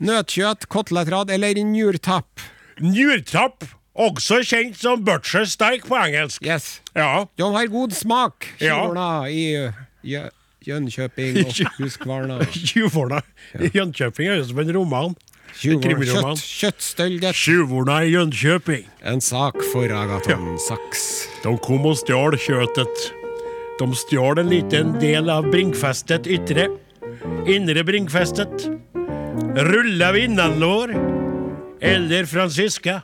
[0.00, 2.40] nøtkjøtt, kotelettrat eller njurtapp.
[2.80, 3.64] Njurtapp,
[4.00, 6.42] også kjent som butcher steak på engelsk.
[6.46, 6.80] Yes.
[6.96, 7.26] Ja.
[7.36, 8.82] De har god smak, Ja.
[9.28, 9.68] i
[10.04, 10.30] Jø-
[10.66, 12.38] Jönköping og Huskvarna.
[12.52, 13.22] Tjuvhorna
[13.60, 15.16] i Jönköping høres ut som en roman.
[15.50, 17.34] Kjøttstølget Tjuvorna kjøtt, kjøttstøldet.
[17.34, 18.84] Tjuvhorna i Jönköping.
[19.02, 21.26] En sak for Agaton Sachs.
[21.42, 23.08] De kom og stjal kjøttet.
[23.80, 26.68] De stjal en liten del av Brinkfestet ytre.
[27.50, 28.68] Indre Brinkfestet.
[29.56, 30.94] Rulla av innanlår.
[31.80, 33.02] Eller Franziska.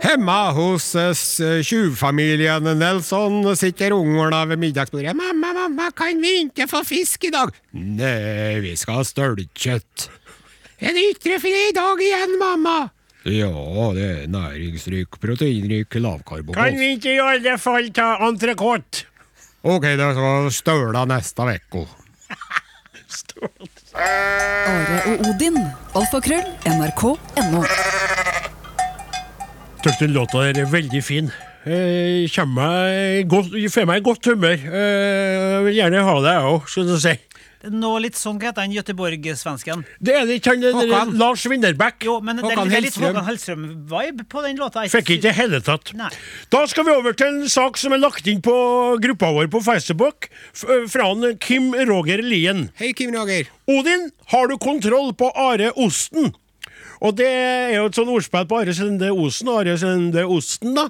[0.00, 5.16] Hemma hos eh, tjuvfamilien Nelson sitter ungene ved middagsbordet.
[5.16, 10.08] 'Mamma, mamma, kan vi ikke få fisk i dag?' 'Nei, vi skal ha stølkjøtt.'
[10.78, 12.90] 'Er det ytrefilet i dag igjen, mamma?'
[13.24, 13.50] 'Ja,
[13.96, 19.06] det er næringsrik, proteinrik, lavkarbo.' Kan vi ikke i alle fall ta entrecôte?
[19.66, 21.88] Ok, da skal støla neste uke.
[23.96, 25.56] Are og Odin.
[25.96, 26.44] Alfakrøll.
[26.68, 27.62] NRK.no.
[29.84, 31.30] Syns den låta er veldig fin.
[31.66, 32.26] Eh,
[33.72, 34.54] får meg godt humør.
[34.54, 37.14] Eh, vil gjerne ha det, jeg òg, skal du si.
[37.72, 39.84] Nå litt sånn heter han Göteborg-svensken?
[39.98, 40.54] Det er det ikke
[40.92, 41.14] han.
[41.18, 42.04] Lars Winnerbäck.
[42.06, 44.86] Jo, men det Håkan det er litt Håkan Hellstrøm-vibe på den låta.
[44.92, 45.92] Fikk ikke i det hele tatt.
[45.98, 46.10] Nei.
[46.52, 48.54] Da skal vi over til en sak som er lagt inn på
[49.02, 52.68] gruppa vår på Facebook, fra han Kim Roger Lien.
[52.78, 53.50] Hei, Kim Roger.
[53.66, 56.34] Odin, har du kontroll på Are Osten?
[57.06, 60.88] Og det er jo et sånn ordspill på Are Sende Osen, Are Sende Osten, da.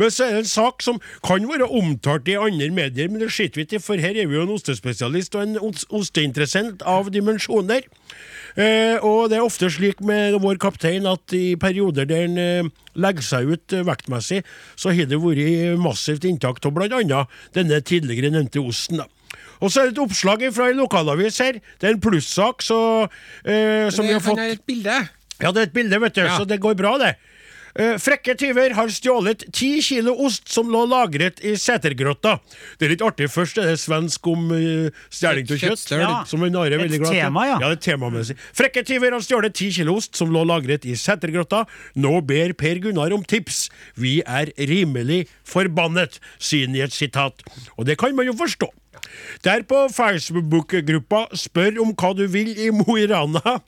[0.00, 3.28] Men så er det en sak som kan være omtalt i andre medier, men det
[3.34, 7.10] skiter vi ikke i, for her er vi jo en ostespesialist og en osteinteressent av
[7.12, 7.84] dimensjoner.
[8.56, 12.72] Eh, og det er ofte slik med vår kaptein at i perioder der han eh,
[12.96, 14.40] legger seg ut eh, vektmessig,
[14.72, 17.22] så har det vært massivt inntak av bl.a.
[17.54, 19.02] denne tidligere nevnte osten.
[19.02, 19.10] da.
[19.58, 21.60] Og så er det et oppslag fra en lokalavis her.
[21.80, 22.80] Det er en plussak så,
[23.44, 24.98] eh, som vi har fått har et bilde.
[25.42, 26.36] Ja, det er et bilde, vet du, Ja.
[26.38, 27.16] så det går bra, det.
[27.78, 32.38] Eh, frekke tyver har stjålet ti kilo ost som lå lagret i setergrotta.
[32.78, 33.28] Det er litt artig.
[33.30, 35.84] Først er det svensk om uh, stjeling av kjøtt.
[35.94, 36.08] Ja.
[36.26, 37.60] Som en Are er veldig glad tema, ja.
[37.62, 38.38] ja det er temamessig.
[38.56, 41.66] Frekke tyver har stjålet ti kilo ost som lå lagret i setergrotta.
[41.94, 43.68] Nå ber Per Gunnar om tips.
[43.94, 47.46] Vi er rimelig forbannet, sier han i et sitat.
[47.76, 48.72] Og det kan man jo forstå.
[49.46, 53.58] Der på Facebook-gruppa Spør om hva du vil i Mo i Rana,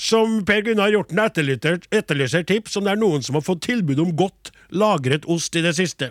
[0.00, 4.12] som Per Gunnar Hjorten etterlyser, tips om det er noen som har fått tilbud om
[4.16, 6.10] godt lagret ost i det siste.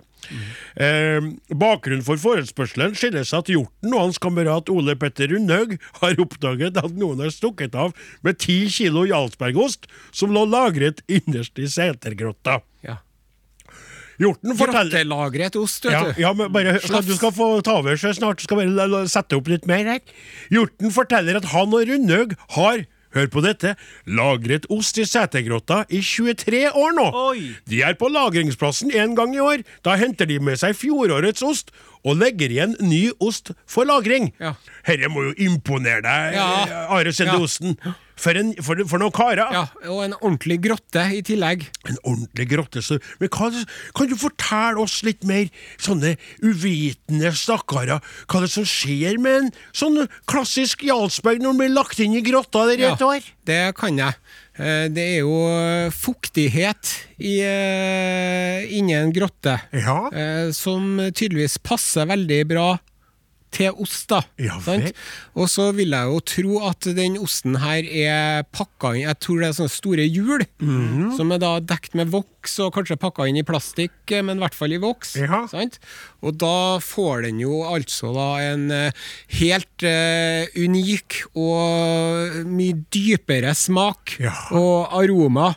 [0.79, 1.19] Eh,
[1.51, 6.95] bakgrunnen for forespørselen skyldes at Hjorten og hans kamerat Ole Petter Rundhaug har oppdaget at
[6.97, 7.91] noen har stukket av
[8.23, 12.61] med ti kilo Jarlsbergost som lå lagret innerst i setergrotta.
[12.87, 13.01] Ja.
[14.21, 16.21] Hjorten forteller Grottelagret ost, vet ja, du.
[16.21, 18.41] ja, men bare, skal, Du skal få ta over så snart.
[18.41, 20.01] Du skal bare sette opp litt mer her.
[20.53, 23.75] Hjorten forteller at han og Rundhaug har Hør på dette.
[24.09, 27.05] Lagret ost i setergrotta i 23 år nå.
[27.29, 27.51] Oi.
[27.69, 29.61] De er på lagringsplassen en gang i år.
[29.85, 31.69] Da henter de med seg fjorårets ost
[32.03, 34.31] og legger igjen ny ost for lagring.
[34.43, 34.55] Ja.
[34.87, 36.87] Herre må jo imponere deg, Ja.
[36.91, 37.43] Are Sende Ja.
[37.43, 37.77] Osten.
[38.13, 39.41] For, en, for, for noen karer.
[39.51, 41.65] Ja, og en ordentlig grotte i tillegg.
[41.89, 42.83] En ordentlig grotte.
[42.85, 43.49] Så, men hva,
[43.97, 45.49] kan du fortelle oss litt mer,
[45.81, 46.13] sånne
[46.45, 51.73] uvitende stakkarer, hva det er som skjer med en sånn klassisk Jarlsberg når den blir
[51.73, 53.25] lagt inn i grotta der i et år?
[53.45, 54.13] Det kan jeg.
[54.57, 60.09] Eh, Det er jo fuktighet i, eh, inni en grotte, Ja.
[60.13, 62.79] eh, som tydeligvis passer veldig bra
[63.53, 64.21] til ost, da.
[64.41, 64.91] Ja sant?
[65.37, 69.39] Og så vil jeg jo tro at den osten her er pakka inn Jeg tror
[69.43, 71.15] det er sånne store hjul, Mhm.
[71.17, 74.55] som er da dekt med voks og kanskje pakka inn i plastikk, men i hvert
[74.57, 75.15] fall i voks.
[75.15, 75.45] Ja.
[75.47, 75.77] Sant?
[76.23, 78.91] Og da får den jo altså da en eh,
[79.39, 84.33] helt uh, unik og mye dypere smak Ja.
[84.51, 85.53] og aroma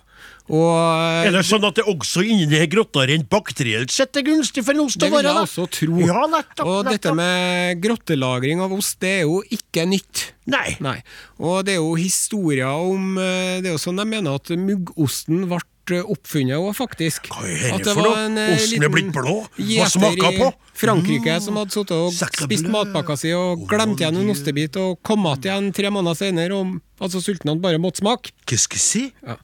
[0.47, 4.63] Og Er det sånn at det også inni de grotta rent bakterielt sett er gunstig
[4.63, 5.99] for en ost det vil jeg også tro.
[6.07, 10.29] Ja, nettopp, og dette med grottelagring av ost, det er jo ikke nytt.
[10.53, 10.77] Nei.
[10.85, 11.01] Nei.
[11.43, 15.49] Og det er jo historier om eh, Det er jo sånn de mener at muggosten
[15.51, 15.59] ble
[15.95, 17.29] oppfunnet òg, faktisk.
[17.31, 18.17] Hva er At det for noe?
[18.27, 19.47] en, eh, Osten er blitt blå?
[19.57, 20.51] Hva smaker på?
[20.53, 20.63] Mm.
[20.77, 25.25] Frankrike som hadde sittet og spist matpakka si og glemt igjen en ostebit, og kom
[25.25, 28.33] igjen tre måneder senere og altså sulten han bare måtte smake.
[28.47, 29.13] Hva skal jeg si?
[29.25, 29.37] Ja.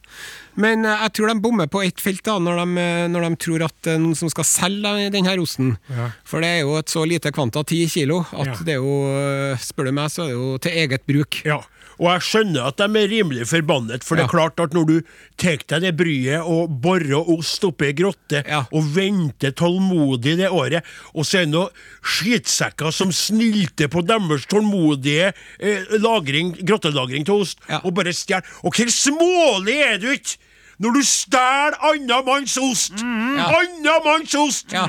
[0.57, 3.37] Men eh, jeg tror de bommer på ett felt da, når de, eh, når de
[3.47, 5.77] tror at er noen som skal selge denne osten.
[6.29, 8.57] For det er jo et så lite kvanta, ti kilo, at Ja.
[8.65, 8.97] det er jo,
[9.53, 11.43] eh, spør du meg, så er det jo til eget bruk.
[11.47, 11.61] Ja,
[12.03, 14.95] og jeg skjønner at de er rimelig forbannet, for det er klart at når du
[15.39, 18.65] tar deg det bryet og borer ost oppi ei grotte, Ja.
[18.75, 20.83] og venter tålmodig det året,
[21.15, 21.71] og så er det noen
[22.03, 25.31] skitsekker som snylter på deres tålmodige
[25.63, 27.79] eh, lagring, grottelagring til ost, Ja.
[27.85, 28.43] og bare stjeler.
[28.67, 30.37] Og hvor smålig er du ikke
[30.83, 32.99] når du stjeler annen manns ost?
[32.99, 33.47] Ja.
[33.63, 34.73] Annen manns ost!
[34.75, 34.89] Ja.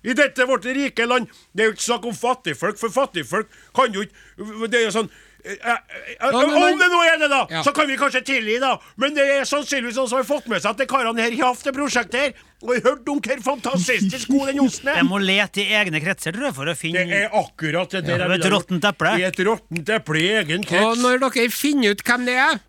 [0.00, 1.26] I dette vårt rike land.
[1.52, 4.94] Det er jo ikke snakk om fattigfolk, for fattigfolk kan jo ikke Det er jo
[4.94, 5.10] sånn
[5.44, 5.76] eh, eh,
[6.20, 7.40] eh, Om det nå er det, da!
[7.50, 7.62] Ja.
[7.66, 8.74] Så kan vi kanskje tilgi, da.
[9.00, 11.54] Men det er sannsynligvis noen som har fått med seg at de karene her har
[11.54, 15.08] hatt det prosjektet her, og har hørt om hvor fantastisk god den osten Jeg er.
[15.08, 18.26] må lete i egne kretser tror jeg, for å finne Det er akkurat det der
[18.26, 19.14] Ja, et råttent eple.
[19.20, 21.00] I et råttent eple i egen Og krets.
[21.04, 22.60] når dere finner ut hvem det er,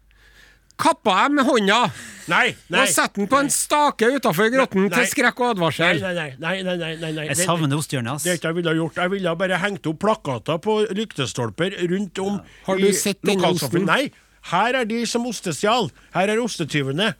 [0.81, 1.77] kappa jeg med hånda
[2.31, 2.81] Nei, nei.
[2.83, 4.91] og sette den på en stake utafor grotten Nei.
[4.93, 6.01] til skrekk og advarsel.
[6.01, 6.27] nei, nei.
[6.39, 7.25] nei, nei, nei, nei, nei.
[7.31, 8.27] Jeg savner ostehjørnet, ass.
[8.27, 8.99] Det jeg ville gjort.
[9.01, 13.85] Jeg ville bare hengt opp plakater på lyktestolper rundt om Har du i sett osten?
[13.89, 14.11] Nei.
[14.51, 15.91] Her er de som ostestjal.
[16.15, 17.11] Her er ostetyvene.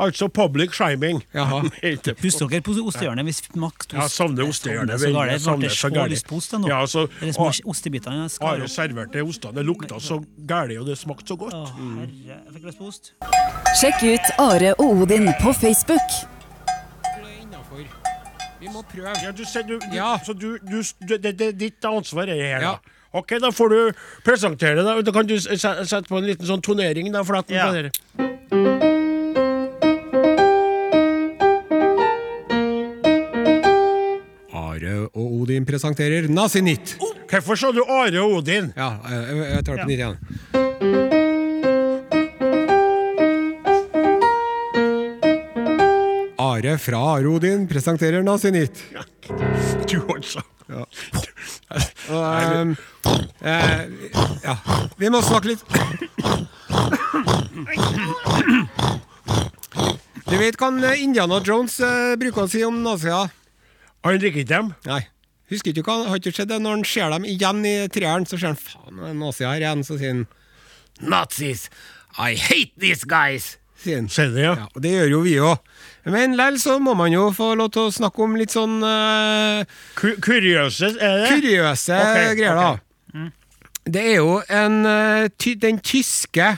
[0.00, 1.20] Altså public shaming.
[1.36, 1.60] Jaha.
[2.24, 3.26] Husker dere på ostehjørnet?
[3.28, 5.44] Vi smakte ja, savner ostehjørnet Så galt.
[5.60, 6.70] Ble så lyst på ost ennå.
[6.72, 8.72] Ja, altså, De små ostebitene skar opp.
[8.72, 9.54] serverte ostene.
[9.60, 11.54] Det lukta så gæli, og det smakte så godt.
[11.54, 13.12] Å, herre, jeg fikk lyst på ost.
[13.80, 16.16] Sjekk ut Are og Odin på Facebook.
[18.60, 19.12] Vi må prøve.
[19.24, 20.18] Ja, du, ser- du, du, Ja.
[20.24, 22.72] Så du, du, du det, det er ditt ansvar er her, Ja.
[22.76, 22.96] da.
[23.12, 23.78] Ok, da får du
[24.24, 24.84] presentere det.
[24.84, 27.24] Da Da kan du sette på en liten sånn tonering, da.
[27.24, 28.89] For at den ja.
[35.00, 36.96] Are og Odin presenterer Nazinytt.
[37.30, 38.72] Hvorfor sa du Are og Odin?
[38.76, 40.16] Ja, jeg, jeg tar det på nytt igjen.
[46.40, 48.76] Are fra Are Odin presenterer Nazinytt.
[49.88, 50.42] Du altså.
[50.70, 50.86] Og,
[52.10, 52.76] ehm,
[53.42, 53.80] eh,
[54.44, 54.56] ja,
[54.98, 55.64] vi må snakke litt
[60.30, 63.39] Du vet hva Indiana Jones eh, bruker å si om nazier?
[64.06, 64.74] Han drikker ikke dem?
[64.88, 65.02] Nei.
[65.50, 68.38] Husker ikke hva, Har ikke sett det når han ser dem igjen i treeren, så
[68.38, 70.26] ser han faen, en nazi her igjen, så sier han
[71.00, 71.68] Nazis!
[72.18, 73.56] I hate these guys!
[73.80, 74.08] Sier han.
[74.12, 74.54] Det, ja?
[74.60, 75.60] Ja, og det gjør jo vi òg.
[76.12, 79.64] Men lell så må man jo få lov til å snakke om litt sånn uh,
[79.96, 81.30] Ku- Kuriøse, er det?
[81.34, 82.80] kuriøse okay, greier, okay.
[83.20, 83.28] da.
[83.90, 86.50] Det er jo en, eh, ty, den tyske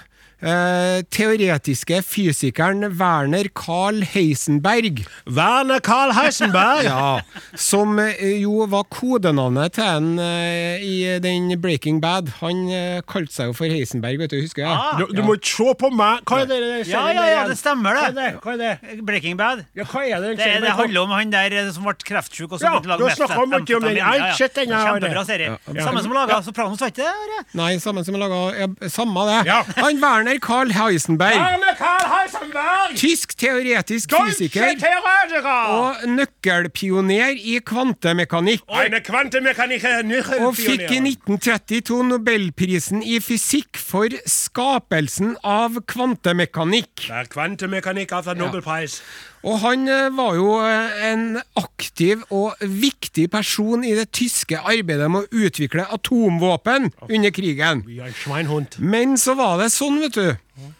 [0.42, 6.84] eh, teoretiske fysikeren Werner Carl Heisenberg, Werner Carl Heisenberg!
[6.90, 7.20] ja,
[7.58, 12.30] som eh, jo var kodenavnet til en eh, i den Breaking Bad.
[12.40, 14.72] Han eh, kalte seg jo for Heisenberg, vet du, husker jeg?
[14.72, 14.98] Ah.
[15.00, 16.22] Du, du må ikke se på meg!
[16.28, 18.26] Hva er det Ja, ja, ja, det stemmer Hva er det.
[18.32, 18.42] det?
[18.42, 19.00] Hva er det?
[19.08, 19.64] Breaking Bad.
[19.78, 20.34] Ja, hva er det?
[20.40, 22.50] Det, det handler om han der eh, som ble kreftsjuk.
[22.50, 23.94] og så Ja, lage du har snakket meth- mye om det.
[24.00, 24.66] Ja, ikke det.
[24.72, 25.56] Kjempebra serie.
[25.72, 25.84] Ja.
[25.86, 27.40] Samme som laga Sopranos, vet du det?
[27.58, 29.38] Nei, samme som laga ja, Samme det.
[29.50, 29.60] Ja.
[29.78, 32.96] Han Werner Carl Heisenberg, Werner Carl Heisenberg!
[32.96, 34.76] tysk teoretisk fysiker
[35.72, 38.62] og nøkkelpioner i kvantemekanikk.
[38.68, 47.08] Og fikk i 1932 Nobelprisen i fysikk for skapelsen av kvantemekanikk.
[47.08, 49.00] Der kvantemekanikk av Nobelpreis.
[49.42, 51.24] Og han eh, var jo eh, en
[51.58, 57.82] aktiv og viktig person i det tyske arbeidet med å utvikle atomvåpen under krigen.
[58.78, 60.70] Men så var det sånn, vet du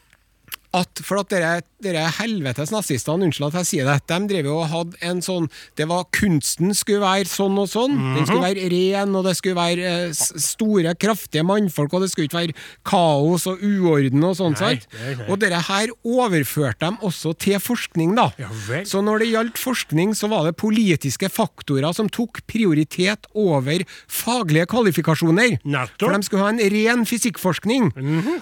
[0.72, 4.58] at for at dere, dere helvetes nazistene, unnskyld at jeg sier det, de drev jo
[4.60, 7.96] og hadde en sånn Det var kunsten skulle være sånn og sånn.
[8.16, 12.28] Den skulle være ren, og det skulle være eh, store, kraftige mannfolk, og det skulle
[12.30, 12.56] ikke være
[12.88, 14.56] kaos og uorden og sånn.
[14.58, 14.86] sant?
[15.28, 18.28] Og dette her overførte de også til forskning, da.
[18.40, 18.50] Ja.
[18.88, 24.68] Så når det gjaldt forskning, så var det politiske faktorer som tok prioritet over faglige
[24.72, 25.58] kvalifikasjoner.
[25.62, 25.98] Nettopp.
[26.02, 27.92] For de skulle ha en ren fysikkforskning.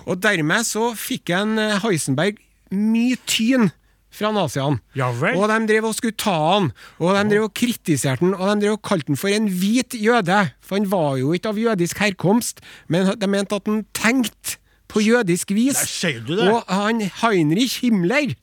[0.06, 2.38] Og dermed så fikk en eh, Heisenberg
[2.70, 3.70] mye tyn
[4.10, 4.80] fra naziene.
[4.98, 5.10] Ja.
[5.10, 8.66] Og de drev og skulle ta han, og de drev og kritiserte han, og de
[8.66, 10.40] drev og kalte han for en hvit jøde.
[10.64, 14.58] For han var jo ikke av jødisk herkomst, men de mente at han tenkte
[14.90, 16.04] på jødisk vis.
[16.50, 18.34] Og han Heinrich Himmler,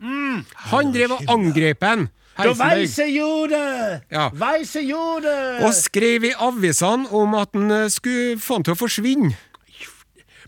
[0.71, 1.83] Han drev og angrep.
[2.37, 4.01] Weisse Jode!
[4.11, 4.29] Ja.
[4.29, 4.79] Weisse
[5.65, 9.31] Og skrev i avisene om at han eh, skulle få han til å forsvinne.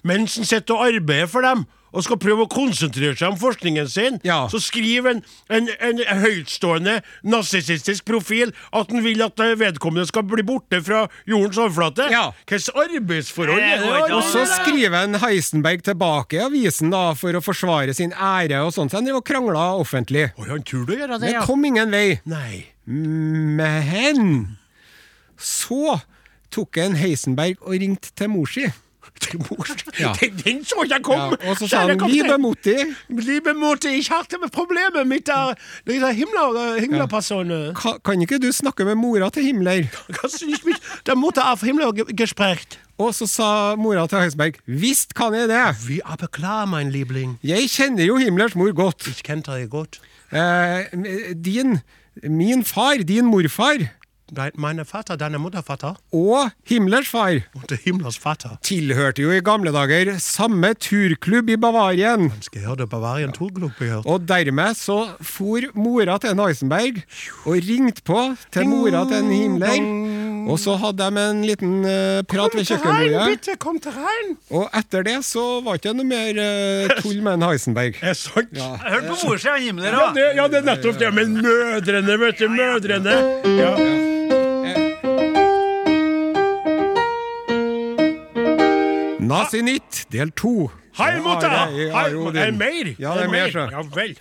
[0.06, 3.88] Mens han sitter og arbeider for dem og skal prøve å konsentrere seg om forskningen
[3.90, 4.44] sin, Ja.
[4.52, 10.24] så skriver en, en, en høytstående narsissistisk profil at han vil at eh, vedkommende skal
[10.30, 12.10] bli borte fra jordens overflate.
[12.14, 12.28] Ja.
[12.46, 14.14] Hvilket arbeidsforhold er det?
[14.16, 18.74] Og så skriver en Heisenberg tilbake i avisen da, for å forsvare sin ære og
[18.76, 20.28] sånn, Så han driver og krangler offentlig.
[20.38, 21.46] Oi, han tror du gjør det, Det ja.
[21.46, 22.20] kom ingen vei.
[22.30, 22.66] Nei.
[22.90, 24.58] Men
[25.40, 26.00] så
[26.54, 28.66] tok en Heisenberg og ringte til mor si.
[30.00, 30.14] Ja.
[30.20, 31.02] Den, den så jeg
[31.44, 32.38] Ja, og så sa han Liebe.
[32.38, 32.76] Mutti.
[33.10, 34.10] Liebe Mutti, ich
[34.42, 35.54] med problemet mitt der,
[36.00, 37.50] der himler, Himmlerperson.
[37.52, 37.74] Ja.
[38.06, 39.84] kan ikke du snakke med mora til Himmler?
[40.22, 40.42] Kannst
[41.16, 42.80] måtte auf Himmler ge- gesprochen?
[43.00, 45.62] Og så sa mora til Heisberg visst kan jeg det.
[45.88, 47.38] Vi er beklager, mein Liebling.
[47.44, 49.08] Jeg kjenner jo Himmlers mor godt.
[49.08, 50.02] Ich kennt deg godt.
[50.32, 50.84] Eh,
[51.34, 51.80] din,
[52.24, 53.88] min far, din morfar,
[54.56, 58.58] meine Vater, deine Muttervater og Himmlers far und Himmlers Vater.
[58.64, 62.30] tilhørte jo i gamle dager samme turklubb i Bavarien.
[63.34, 64.06] Tourclub gehört.
[64.06, 67.02] Og dermed så for mora til en Heisenberg
[67.46, 70.50] og ringte på til mora til en Himmler.
[70.50, 73.26] Og så hadde de en liten uh, prat ved kjøkkenbordet.
[73.28, 74.38] bitte, kommt rein!
[74.50, 78.00] Og etter det så var det ikke noe mer uh, tull med en Heisenberg.
[78.02, 78.50] Er sant?
[78.58, 78.72] Ja.
[78.84, 81.14] Jeg hørte på mor si han Himmler, Ja, det, ja, det er nettopp det.
[81.14, 82.48] Men mødrene, vet du.
[82.50, 83.20] Mødrene.
[83.60, 84.19] Ja.
[89.30, 90.72] Nazinytt del to.
[91.00, 92.96] Hei, det er- det mer?
[93.00, 93.70] Ja, det er mer, så.
[93.72, 94.16] Ja vel.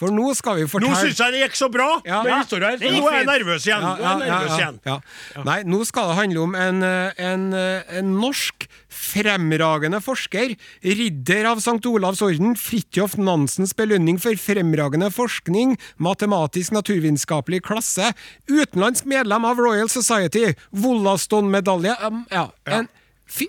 [0.00, 2.22] For nå skal vi fortelle Nå syns jeg det gikk så bra Ja.
[2.24, 2.78] med historien.
[2.80, 3.82] Nå er jeg nervøs igjen.
[3.84, 4.78] ja, Nå er ja, jeg ja, nervøs ja, igjen.
[4.86, 5.42] ja.
[5.44, 11.44] Nei, nå skal det handle om en, eh, en, eh, en norsk fremragende forsker, ridder
[11.50, 11.84] av St.
[11.84, 18.14] Olavs orden, Fridtjof Nansens belønning for fremragende forskning, matematisk naturvitenskapelig klasse,
[18.48, 22.88] utenlandsk medlem av Royal Society, Wollaston-medalje um, ja, En,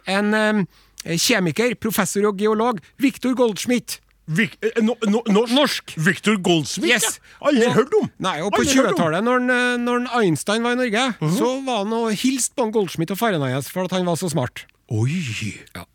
[0.05, 0.63] en em,
[1.05, 3.99] kjemiker, professor og geolog, Viktor Goldschmidt.
[4.31, 5.53] Vik, eh, no, no, norsk.
[5.55, 5.93] Norsk.
[5.97, 6.93] Victor Goldsmith?
[6.93, 7.17] Yes.
[7.17, 7.47] ja.
[7.49, 8.09] Aldri hørt om.
[8.21, 8.99] Nei, og på Aldri hørt om.
[8.99, 11.05] 20-tallet, når, eh, når Einstein var i Norge,
[11.37, 14.65] så var han og hilste på Goldschmidt og hans for at han var så smart.
[14.91, 15.53] Oi.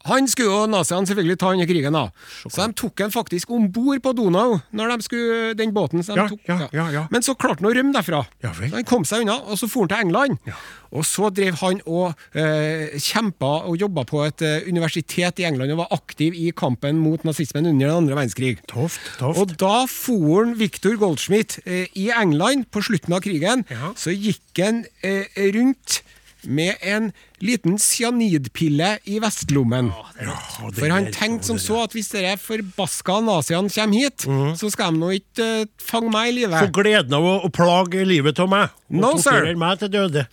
[0.08, 2.06] Han skulle jo naziene selvfølgelig ta under krigen, da.
[2.46, 6.00] Så de tok han faktisk om bord på Donau, når de skulle, den båten.
[6.06, 7.02] Så de Ja, tok, ja, ja, ja.
[7.12, 8.22] Men så klarte han å rømme derfra.
[8.44, 8.54] Ja.
[8.56, 10.38] Så han kom seg unna, og så for han til England.
[10.96, 15.74] Og så drev han og eh, kjempa og jobba på et eh, universitet i England
[15.74, 18.62] og var aktiv i kampen mot nazismen under den andre verdenskrig.
[18.70, 19.42] Toft, toft.
[19.42, 23.66] Og da for han Victor Goldschmidt eh, i England på slutten av krigen.
[23.68, 23.92] Ja.
[23.98, 25.26] Så gikk han eh,
[25.58, 26.00] rundt
[26.46, 27.08] med en
[27.44, 29.90] liten cyanidpille i vestlommen.
[30.76, 34.26] For han tenkte som så at hvis dere forbaska naziene kommer hit,
[34.60, 38.04] så skal de nå ikke uh, fange meg i Få gleden av å, å plage
[38.08, 38.76] livet av meg.
[38.90, 39.30] Og No, sir.
[39.32, 40.26] torturere meg til døde.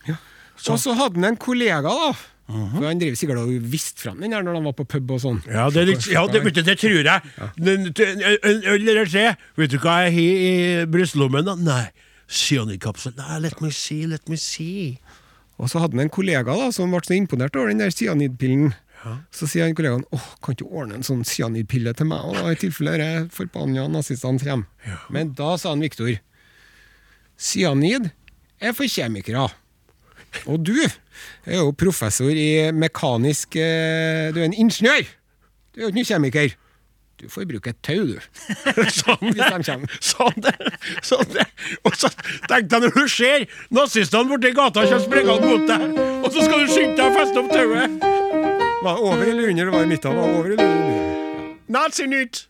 [0.70, 2.12] Og så hadde han en kollega, da.
[2.44, 5.20] For Han driver sikkert og visste fram den der når han var på pub og
[5.22, 5.38] sånn.
[5.48, 7.22] Ja, det, litt- ja, det, det tror jeg.
[7.64, 9.26] Øl eller tre.
[9.56, 11.46] Vet du hva jeg har i brystlommen?
[11.48, 11.54] da?
[11.56, 11.84] Nei.
[12.28, 13.14] Cyanidkapsel.
[13.18, 14.98] Nei, let me see, let me see.
[15.60, 18.72] Og så hadde han en kollega da, som ble så imponert over den der cyanidpillen.
[19.34, 22.38] Så sier han kollegaen åh, kan ikke du ordne en sånn cyanidpille til meg, og
[22.38, 24.94] da, i tilfelle de forbanna nazistene kommer.
[25.12, 26.14] Men da sa han Viktor
[27.36, 28.08] cyanid
[28.62, 29.44] er for kjemikere.
[30.50, 35.04] Og du er jo professor i mekanisk eh, Du er en ingeniør!
[35.70, 36.56] Du er jo ikke noen kjemiker.
[37.24, 38.18] Du får bruke et tau, du.
[39.00, 39.48] Sånn Hvis det.
[39.48, 39.94] de kommer.
[40.04, 40.52] Sånn det.
[41.08, 41.46] Sånn det.
[41.88, 42.10] Og så
[42.44, 45.86] tenkte jeg når du ser nazistene borti gata kommer springende mot deg,
[46.20, 47.96] og så skal du skynde deg å feste opp tauet!
[48.84, 49.70] Var det over eller under?
[49.70, 50.18] Det var i midten.
[50.20, 51.48] Var over eller under?
[51.72, 52.44] Nazinytt!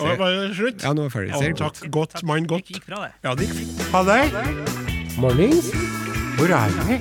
[0.00, 0.80] Og Var det slutt?
[0.86, 1.34] Ja, nå er ferdig.
[1.34, 1.82] Ja, Ser takk.
[1.92, 2.22] Godt.
[2.24, 2.70] Mann godt.
[3.20, 3.84] Ja, det gikk fint.
[3.92, 4.20] Ha det.
[5.20, 5.68] Mornings.
[6.40, 6.96] Hvor er vi?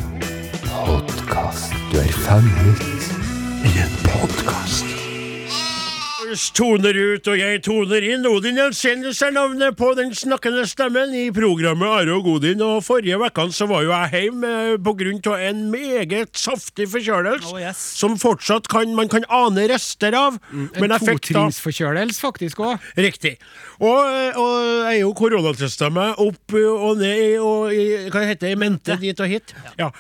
[6.54, 8.26] Toner ut, og jeg toner inn.
[8.30, 12.62] Odin Jensenius er navnet på den snakkende stemmen i programmet Are og Godin.
[12.66, 14.84] Og forrige uke så var jo jeg hjemme pga.
[14.86, 17.54] på grunn av en meget saftig forkjølelse.
[17.54, 17.82] Oh, yes.
[18.00, 20.38] Som fortsatt kan, man kan ane rester av.
[20.52, 22.78] Mm, En totrinnsforkjølelse, faktisk òg.
[22.98, 23.38] Riktig.
[23.80, 24.00] Og,
[24.38, 24.56] og
[24.86, 28.98] jeg er jo koronatesta meg opp og ned og i, hva heter det, i mente
[29.02, 29.56] dit og hit.
[29.78, 29.90] Ja.
[29.90, 29.92] ja.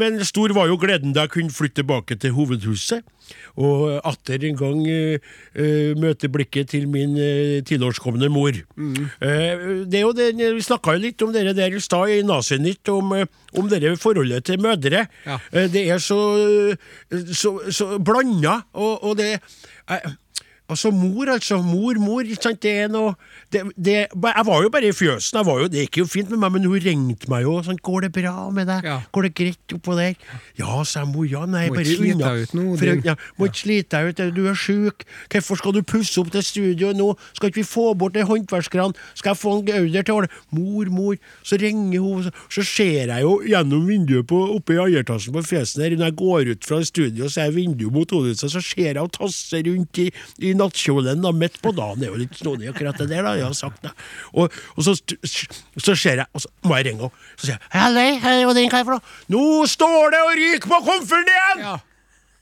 [0.00, 3.04] Men stor var jo gleden da jeg kunne flytte tilbake til hovedhuset.
[3.54, 5.22] Og atter en gang eh,
[5.54, 8.54] eh, møte blikket til min uh, tilårskomne mor.
[8.54, 12.22] Eh, det er jo det, Vi snakka jo litt om dere der i stad i
[12.26, 15.06] Nazinytt, om, eh, om dere forholdet til mødre.
[15.26, 15.38] Ja.
[15.52, 16.18] Eh, det er så,
[17.30, 20.12] så, så blanda, og, og det eh,
[20.68, 21.58] Altså mor, altså.
[21.62, 22.20] Mor, mor.
[22.24, 23.12] ikke sant, Det er noe
[23.52, 25.36] det, det, Jeg var jo bare i fjøsen.
[25.38, 27.58] Jeg var jo, Det gikk jo fint med meg, men hun ringte meg jo.
[27.62, 28.84] Sånn, 'Går det bra med deg?
[28.84, 29.02] Ja.
[29.12, 30.16] Går det greit oppå der?'
[30.56, 31.12] Ja, sa jeg.
[31.12, 33.02] Mor, ja, nei, Må bare ikke slite deg ut nå, Odin.
[33.04, 34.34] ja, må ikke slite deg ut.
[34.34, 35.04] Du er sjuk.
[35.28, 37.12] Hvorfor skal du pusse opp det studioet nå?
[37.34, 38.94] Skal ikke vi få bort de håndverkerne?
[39.14, 41.16] Skal jeg få en gauder til å Mor, mor.
[41.42, 45.82] Så ringer hun, så, ser jeg jo gjennom vinduet på, oppe i andre på fjesen
[45.82, 45.96] her.
[45.98, 49.08] Når jeg går ut fra studio, så er vinduet mot hodet, så ser jeg henne
[49.12, 50.08] tasse rundt i,
[50.40, 52.00] i nattkjolen da, midt på dagen.
[52.00, 53.34] Det er jo litt snodig akkurat det der, da.
[53.38, 53.92] Jeg har sagt det.
[54.32, 57.24] Og, og så, så ser jeg, og så må jeg ringe henne.
[57.36, 57.62] Så sier jeg
[58.58, 61.76] den hva er det for noe?' 'Nå står det og ryker på komfyren igjen!' Ja.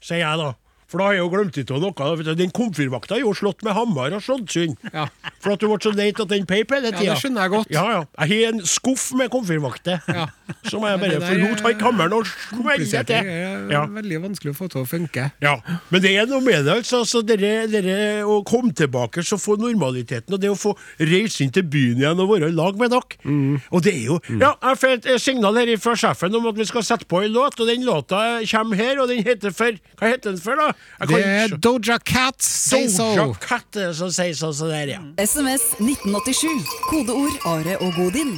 [0.02, 0.50] sier jeg da.
[0.92, 2.34] For da har jeg jo glemt ut noe.
[2.36, 4.76] Den komfyrvakta er jo slått med hammer og slått synd.
[4.92, 5.06] Ja.
[5.40, 7.70] For at du ble så lei av den peip hele Ja, det skjønner jeg godt.
[7.72, 8.02] Ja, ja.
[8.26, 10.02] Jeg har en skuff med komfyrvakter.
[10.12, 10.26] Ja.
[10.68, 13.24] Som jeg bare forlot han hammeren og smelte til.
[13.24, 13.86] Det er Ja.
[13.88, 15.30] veldig vanskelig å få til å funke.
[15.42, 15.54] Ja,
[15.88, 17.00] men det er noe med det, altså.
[17.06, 17.96] altså dere, dere
[18.28, 22.20] Å komme tilbake så få normaliteten, og det å få reise inn til byen igjen
[22.20, 23.16] og være i lag med dere.
[23.24, 23.56] Mm.
[23.72, 26.60] Og det er jo Ja, jeg får et eh, signal her fra sjefen om at
[26.60, 28.20] vi skal sette på en låt, og den låta
[28.52, 30.72] kommer her, og den heter for Hva heter den for, da?
[31.08, 33.14] Det er Doja Cat, Say So.
[33.16, 35.00] Doja Cat er som sier sånn som det ja.
[35.18, 36.48] SMS 1987.
[36.90, 38.36] Kodeord Are og Godin.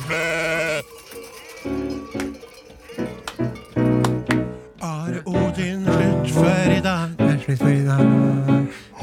[4.81, 7.19] Are Odin, slutt for i dag.
[7.45, 7.85] Slutt for i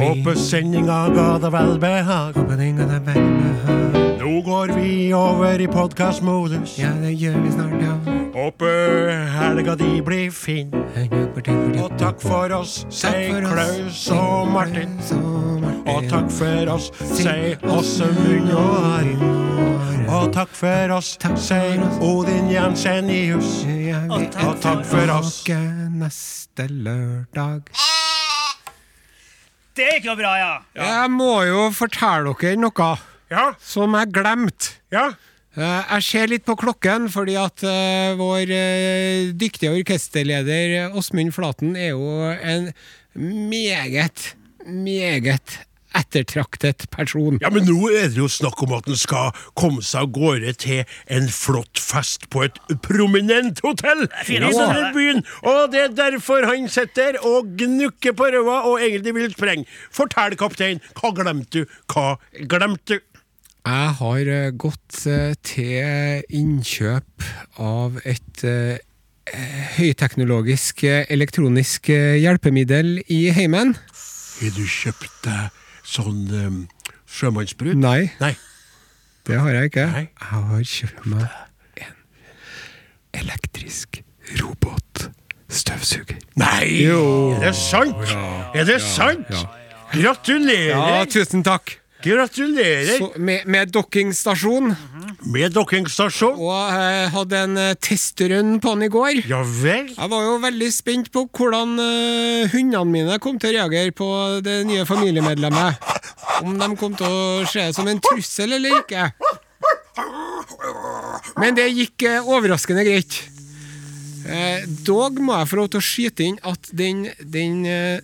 [0.01, 2.41] Håper sendinga ga deg velbehag.
[4.31, 6.77] Nå går vi over i podkastmodus.
[6.79, 7.95] Ja, det gjør vi snart, ja.
[8.31, 10.71] Håper helga di blir fin.
[11.81, 14.95] Og takk for oss, sier Klaus og Martin.
[15.83, 19.27] Og takk for oss, sier Åsemund og Arin.
[20.07, 23.65] Og takk for oss, sier Odin Jensenius.
[24.07, 24.31] Og
[24.63, 25.43] takk for oss.
[25.91, 27.67] Neste lørdag.
[29.75, 30.51] Det gikk jo bra, ja.
[30.79, 32.93] Jeg må jo fortelle dere noe
[33.31, 34.77] Ja, som jeg glemte.
[34.93, 35.11] ja.
[35.51, 41.73] Eh, Jeg ser litt på klokken, fordi at eh, vår eh, dyktige orkesterleder Åsmund Flaten
[41.75, 42.69] er jo en
[43.19, 44.29] meget,
[44.63, 45.57] meget
[45.91, 47.35] ettertraktet person.
[47.43, 50.53] Ja, men nå er det jo snakk om at han skal komme seg av gårde
[50.63, 52.55] til en flott fest på et
[52.87, 54.69] prominent hotell i altså.
[54.71, 55.19] denne byen.
[55.43, 59.67] Og det er derfor han sitter og gnukker på røva og egentlig vil sprenge.
[59.91, 61.79] Fortell, kaptein, hva glemte du?
[61.91, 62.13] Hva
[62.47, 63.07] glemte du?
[63.61, 67.25] Jeg har eh, gått eh, til innkjøp
[67.61, 68.79] av et eh,
[69.77, 73.75] høyteknologisk elektronisk hjelpemiddel i heimen.
[73.77, 76.57] Har du kjøpt deg sånn um,
[77.05, 77.77] sjømannsbrud?
[77.77, 78.33] Nei, Nei.
[79.29, 79.85] det har jeg ikke.
[79.93, 80.03] Nei.
[80.09, 81.99] Jeg har kjøpt meg en
[83.21, 84.01] elektrisk
[84.41, 86.17] robotstøvsuger.
[86.41, 86.65] Nei!
[86.81, 87.03] Jo.
[87.37, 88.01] Er det sant?
[88.57, 89.29] er det sant?
[89.93, 90.73] Gratulerer!
[90.73, 91.77] Ja, tusen takk.
[92.01, 94.71] Gratulerer Så, med, med dokkingstasjon.
[95.31, 96.39] med dokkingstasjon.
[96.41, 99.19] Og jeg hadde en eh, testrun på den i går.
[99.29, 99.91] Ja vel?
[99.93, 104.07] Jeg var jo veldig spent på hvordan eh, hundene mine kom til å reagere på
[104.45, 105.77] det nye familiemedlemmet.
[106.41, 109.11] Om de kom til å se det som en trussel eller ikke.
[111.37, 113.19] Men det gikk eh, overraskende greit.
[114.25, 118.01] Eh, dog må jeg få lov til å skyte inn at den, den eh,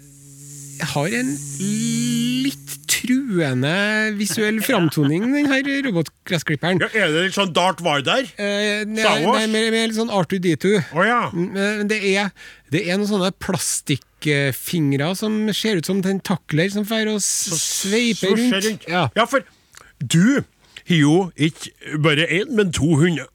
[0.93, 1.29] har en
[2.89, 3.73] truende
[4.17, 6.81] visuell framtoning, den her robotgressklipperen.
[6.83, 8.25] Ja, er det litt sånn Dart Vardar?
[8.39, 9.41] Eh, nei, Star Wars?
[9.41, 10.73] nei, mer, mer litt sånn R2D2.
[10.95, 11.21] Oh, ja.
[11.87, 12.31] Det er,
[12.73, 18.69] det er noen sånne plastikkfingre som ser ut som tentakler som får og sveiper Svosjer
[18.69, 18.87] rundt.
[18.91, 19.07] Ja.
[19.17, 19.45] ja, for
[19.99, 20.41] du
[20.87, 23.27] har jo ikke bare én, men to hunder.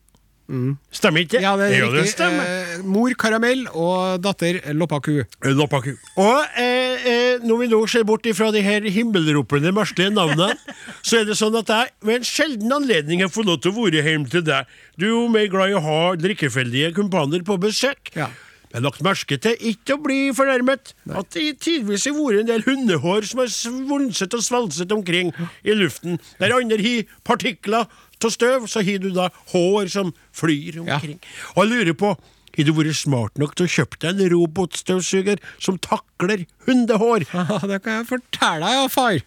[0.93, 1.45] Stemmer ikke Mm.
[1.47, 2.27] ja, det er det riktig.
[2.45, 5.23] Eh, mor Karamell og datter Loppaku.
[5.49, 5.95] Loppaku.
[6.21, 10.53] Og eh, eh, når vi nå ser bort ifra de her himmelropende merkelige navnene,
[11.07, 13.79] så er det sånn at jeg ved en sjelden anledning har fått lov til å
[13.87, 14.69] være hjemme til deg.
[15.01, 18.13] Du er jo mer glad i å ha drikkefeldige kumpaner på besøk.
[18.15, 18.29] Ja.
[18.73, 22.47] Jeg har lagt merke til, ikke å bli fornærmet, at det tidvis har vært en
[22.49, 26.17] del hundehår som har svunset og svalset omkring i luften.
[26.41, 31.19] Der andre har partikler av støv, så har du da hår som flyr omkring.
[31.53, 32.15] Og jeg lurer på,
[32.57, 37.29] har du vært smart nok til å kjøpe deg en robotstøvsuger som takler hundehår?
[37.37, 39.21] Ja, det kan jeg fortelle deg, ja, far.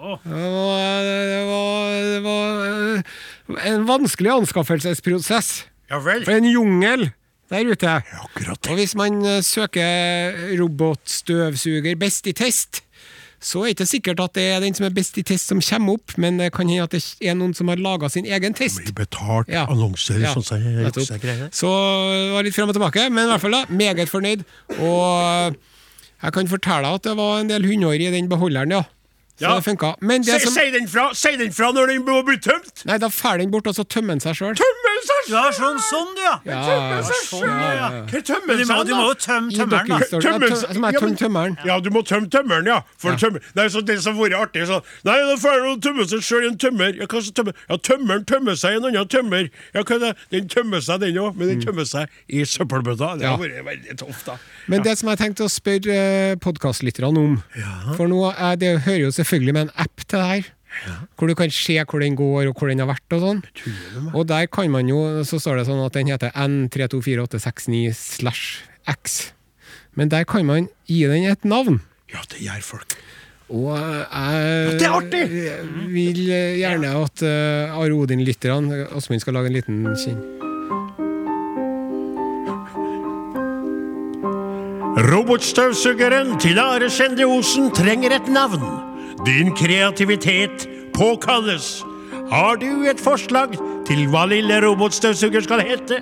[0.00, 5.50] Det var, det var, det var eh, en vanskelig anskaffelsesprosess.
[5.92, 6.24] Ja vel.
[6.24, 7.10] For en jungel
[7.50, 7.96] der ute.
[8.24, 8.68] Akkurat.
[8.70, 12.82] Og hvis man eh, søker robotstøvsuger best i test,
[13.40, 15.62] så er det ikke sikkert at det er den som er best i test som
[15.64, 18.52] kommer opp, men det kan hende at det er noen som har laga sin egen
[18.54, 18.82] test.
[18.94, 19.64] Betalt Ja.
[19.66, 21.48] annonser, Ja, sånn som jeg greier.
[21.50, 21.70] Så
[22.12, 24.44] det var litt frem og tilbake, men i hvert fall da, meget fornøyd.
[24.78, 25.56] Og
[26.22, 28.82] jeg kan fortelle at det var en del hundehår i den beholderen, ja.
[29.40, 29.54] Så Ja.
[29.56, 29.94] det funka.
[30.22, 32.84] Si som den fra Si den fra når den må bli tømt!
[32.84, 34.52] Nei, da fer den bort, og så tømmer den seg sjøl.
[35.00, 36.34] Du sånn sånn, du, ja.
[36.44, 37.88] Ja, sånn, ja, ja.
[38.46, 39.98] Men du må, seg du må jo tømme I tømmeren, da.
[40.00, 40.18] Ja,
[40.74, 41.56] Som er ja, tømt tømmeren.
[41.66, 42.80] Ja, du må tømme tømmeren, ja.
[43.00, 43.44] For tømmer.
[43.54, 46.24] Det er sånn, det som har vært artig sånn Nei, da får han tømme seg
[46.26, 46.94] sjøl i en tømmer.
[47.00, 47.56] Ja, hva så tømmer?
[47.70, 49.48] Ja, tømmeren tømmer seg i en annen tømmer.
[49.74, 50.12] Ja, hva er det?
[50.36, 53.14] Den tømmer seg, den òg, men den tømmer seg i søppelbøtta.
[53.20, 53.44] Det har Mm.
[53.46, 54.34] Vært veldig tøft, da.
[54.68, 57.36] Men det som jeg tenkte å spørre podkastlytterne om
[57.96, 60.50] For nå er, Det hører jo selvfølgelig med en app til det her.
[61.18, 63.42] Hvor du kan se hvor den går og hvor den har vært og sånn.
[64.14, 69.32] Og der kan man jo Så står det sånn at den heter N324869 slash X.
[69.98, 71.80] Men der kan man gi den et navn.
[72.10, 72.98] Ja, det gjør folk.
[73.50, 75.22] Og jeg det er artig!
[75.90, 80.20] vil gjerne at uh, Are Odin-lytterne Åsmund skal lage en liten kinn.
[85.10, 88.89] Robotstøvsugeren til Are Skjende Osen trenger et navn.
[89.26, 91.82] Din kreativitet påkalles.
[92.30, 93.56] Har du et forslag
[93.86, 96.00] til hva lille robotstøvsuger skal hete?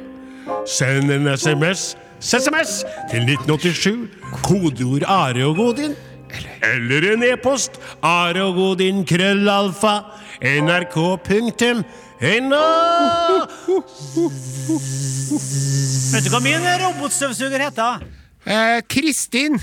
[0.68, 4.08] Send en SMS, SMS til 1987,
[4.44, 5.96] kodeord Are og Godin.
[6.62, 9.94] Eller en e-post are og godin krøllalfa
[10.42, 11.84] nrk.no.
[16.12, 18.06] Vet du hva min robotstøvsuger heter?
[18.46, 19.58] Eh, Kristin!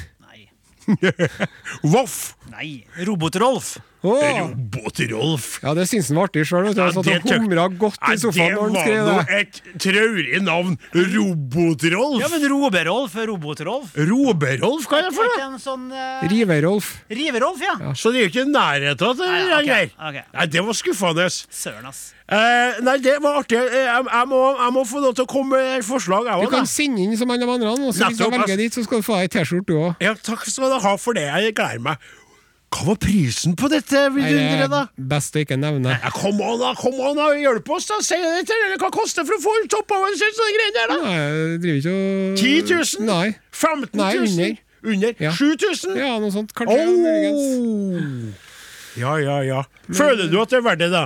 [1.81, 2.36] Voff.
[2.49, 2.86] Nei.
[2.97, 3.79] Robot-Rolf.
[4.06, 4.39] Åh.
[4.45, 5.47] Robot-Rolf.
[5.64, 6.70] Ja, det syns han var artig sjøl.
[6.72, 10.41] Ja, det humra godt Ja, i sofaen når han skrev Det var nå et traurig
[10.45, 10.78] navn.
[10.95, 12.20] Robot-Rolf.
[12.22, 13.95] Ja, men Roberolf er Robot-Rolf.
[14.10, 15.60] Roberolf, hva er det for noe?
[15.62, 16.91] sånn uh, Riverolf.
[17.10, 17.93] Riverolf, ja.
[17.97, 19.56] Så det er jo ikke i nærheten av det der.
[19.62, 20.26] Okay, okay.
[20.36, 21.30] Nei, det var skuffende.
[21.32, 22.03] Søren, ass.
[22.26, 23.60] Eh, nei, det var artig.
[23.62, 26.53] Eh, Jeg, jeg, må, jeg må få lov til å komme med forslag, jeg Du
[26.53, 26.72] kan da.
[26.72, 29.06] sende inn som alle andre, og så hvis du Nettopp, velger ditt, så skal du
[29.06, 30.01] få deg ei T-skjorte, du òg.
[30.03, 31.28] Ja, takk skal du ha for det.
[31.30, 32.10] Jeg gleder meg.
[32.76, 34.82] Hva var prisen på dette vidunderet, da?
[35.13, 35.93] Best å ikke nevne.
[35.93, 36.73] Nei, kom an, da!
[36.76, 38.01] kom an da, Hjelp oss, da!
[38.03, 38.76] Si det til.
[38.82, 40.97] Hva koster det for å få toppa over sånne greier der, da?
[41.05, 42.65] Nei, jeg driver ikke og 10
[42.99, 43.05] 000?
[43.07, 43.28] Nei.
[43.55, 44.01] 15 000?
[44.01, 44.57] Nei, under.
[44.95, 45.15] Under?
[45.23, 45.32] Ja.
[45.39, 45.95] 7000?
[46.01, 46.51] Ja, noe sånt.
[46.57, 46.82] Kanskje.
[47.32, 48.43] Oh.
[48.99, 49.61] Ja, ja, ja.
[49.88, 51.05] Føler du at det er verdt det, da?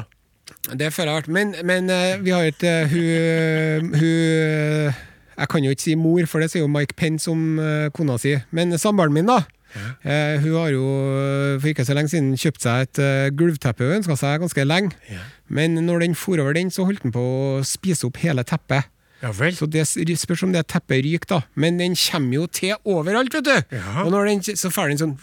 [0.74, 1.32] Det føler jeg vært.
[1.38, 4.98] Men, men eh, vi har et eh, Hun, hun
[5.40, 8.18] Jeg kan jo ikke si mor, for det sier jo Mike Pence om eh, kona
[8.22, 8.34] si.
[8.52, 9.44] Men samboeren min, da.
[9.78, 13.86] Eh, hun har jo eh, for ikke så lenge siden kjøpt seg et uh, gulvteppe
[13.86, 15.20] hun ønska seg ganske lenge.
[15.50, 18.90] Men når den for over den, så holdt den på å spise opp hele teppet.
[19.22, 19.34] Ja.
[19.52, 19.86] Så det
[20.20, 21.42] spørs om det teppet ryker, da.
[21.60, 23.76] Men den kommer jo til overalt, vet du!
[23.76, 24.06] Ja.
[24.06, 25.16] Og når den, så får den sånn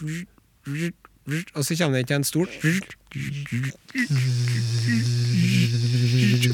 [1.57, 2.51] Og så kommer den til en stol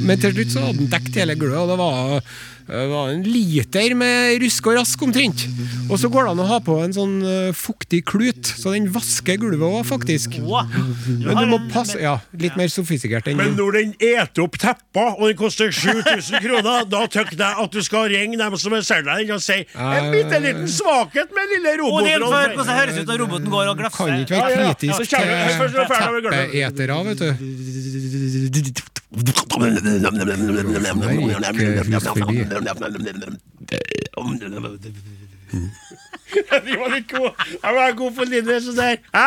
[0.03, 2.25] Men til slutt så hadde den dekket hele gulvet, og det var,
[2.67, 5.45] det var en liter med rusk og rask omtrent.
[5.91, 8.89] Og så går det an å ha på en sånn eh, fuktig klut, så den
[8.95, 10.39] vasker gulvet òg, faktisk.
[10.43, 15.05] Men du må passe Ja, litt mer sofistikert enn Men når den eter opp teppa,
[15.19, 19.11] og den koster 7000 kroner, da tykker jeg at du skal ringe dem som selger
[19.23, 22.27] den og si en bitte liten svakhet med lille roboten.
[22.27, 24.13] Og det høres ut som roboten går og glefser.
[24.13, 27.41] Kan ikke være kritisk til teppeetere, vet først er
[32.61, 33.15] det ferdig med
[36.33, 36.45] til.
[36.67, 37.33] De var litt gode.
[37.53, 38.99] Jeg var god for linje sånn der.
[39.15, 39.27] Hæ?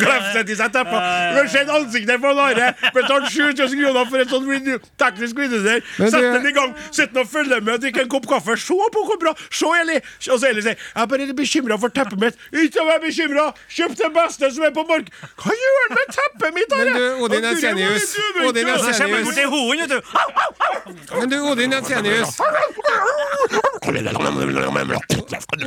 [0.00, 1.00] Glefset i seg teppa.
[1.34, 2.70] Du har sett ansiktet på en Are.
[2.96, 5.84] Betalt 7000 kroner for et sånt teknisk video der.
[5.98, 6.74] Sett den i gang.
[6.90, 8.56] Sitt og følge med, drikk en kopp kaffe.
[8.60, 9.34] Se på hvor bra.
[9.50, 9.98] Se, Eli.
[10.30, 12.38] Og så Eli sier jeg er bare litt bekymra for teppet mitt.
[12.64, 13.46] Ikke vær bekymra.
[13.70, 15.10] Kjøp det beste som er på mark.
[15.40, 16.84] Hva gjør han med teppet mitt, Are?
[16.90, 18.08] Men du, Odin er du, Jensenius,
[18.48, 19.26] Odin er Jensenius.
[19.90, 20.00] til.
[21.18, 22.30] Men du, Odin Jensenius.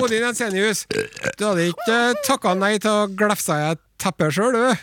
[0.03, 0.72] Odin Jensenius,
[1.37, 4.75] du hadde ikke takka nei til å glefse i et teppe sjøl, du?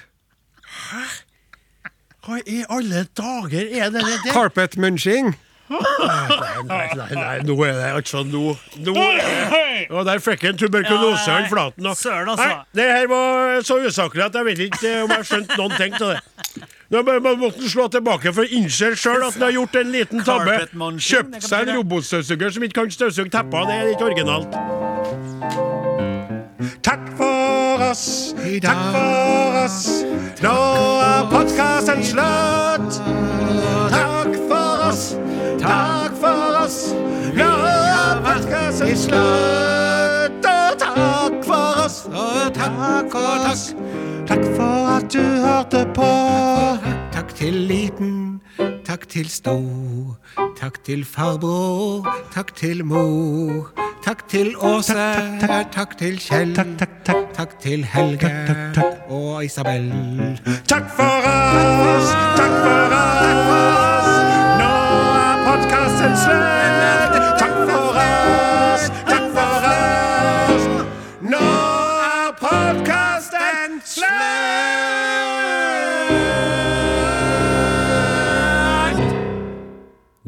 [2.26, 4.32] Hva i alle dager er det der?
[4.32, 5.32] Carpet munching.
[5.70, 10.56] Nei, nei, nei, nå er det altså nå Nå er det Og der fikk han
[10.58, 11.86] tuberkulose flaten.
[11.86, 12.48] Og, søren, altså.
[12.48, 15.76] Nei, det her var så usaklig at jeg vet ikke om jeg har skjønt noen
[15.78, 16.66] ting av det.
[16.90, 19.78] Nå må- må- måtte han slå tilbake for å innse sjøl at han har gjort
[19.84, 20.58] en liten tabbe.
[20.98, 23.70] Kjøpt seg en robotstøvsuger som ikke kan støvsuge tepper.
[23.70, 25.69] Det er ikke originalt.
[26.82, 30.04] Takk for oss, takk for oss.
[30.42, 30.56] Nå
[31.04, 33.00] er podkasten slutt.
[33.90, 35.16] Takk for oss,
[35.58, 36.78] takk for oss.
[37.34, 40.48] Nå er podkasten slutt.
[40.50, 43.74] Og takk for oss, og takk for oss.
[44.26, 46.10] Takk for at du hørte på.
[47.20, 48.40] Takk til liten,
[48.84, 50.16] Takk til stor.
[50.56, 52.08] Takk til farbror.
[52.32, 53.68] Takk til mor.
[54.04, 54.94] Takk til Åse.
[55.72, 56.54] Takk til Kjell.
[57.36, 58.32] Takk til Helge
[59.08, 59.92] og Isabel.
[60.64, 62.08] Takk for oss,
[62.40, 64.10] takk for oss.
[64.62, 64.72] Nå
[65.20, 67.39] er podkasten slutt.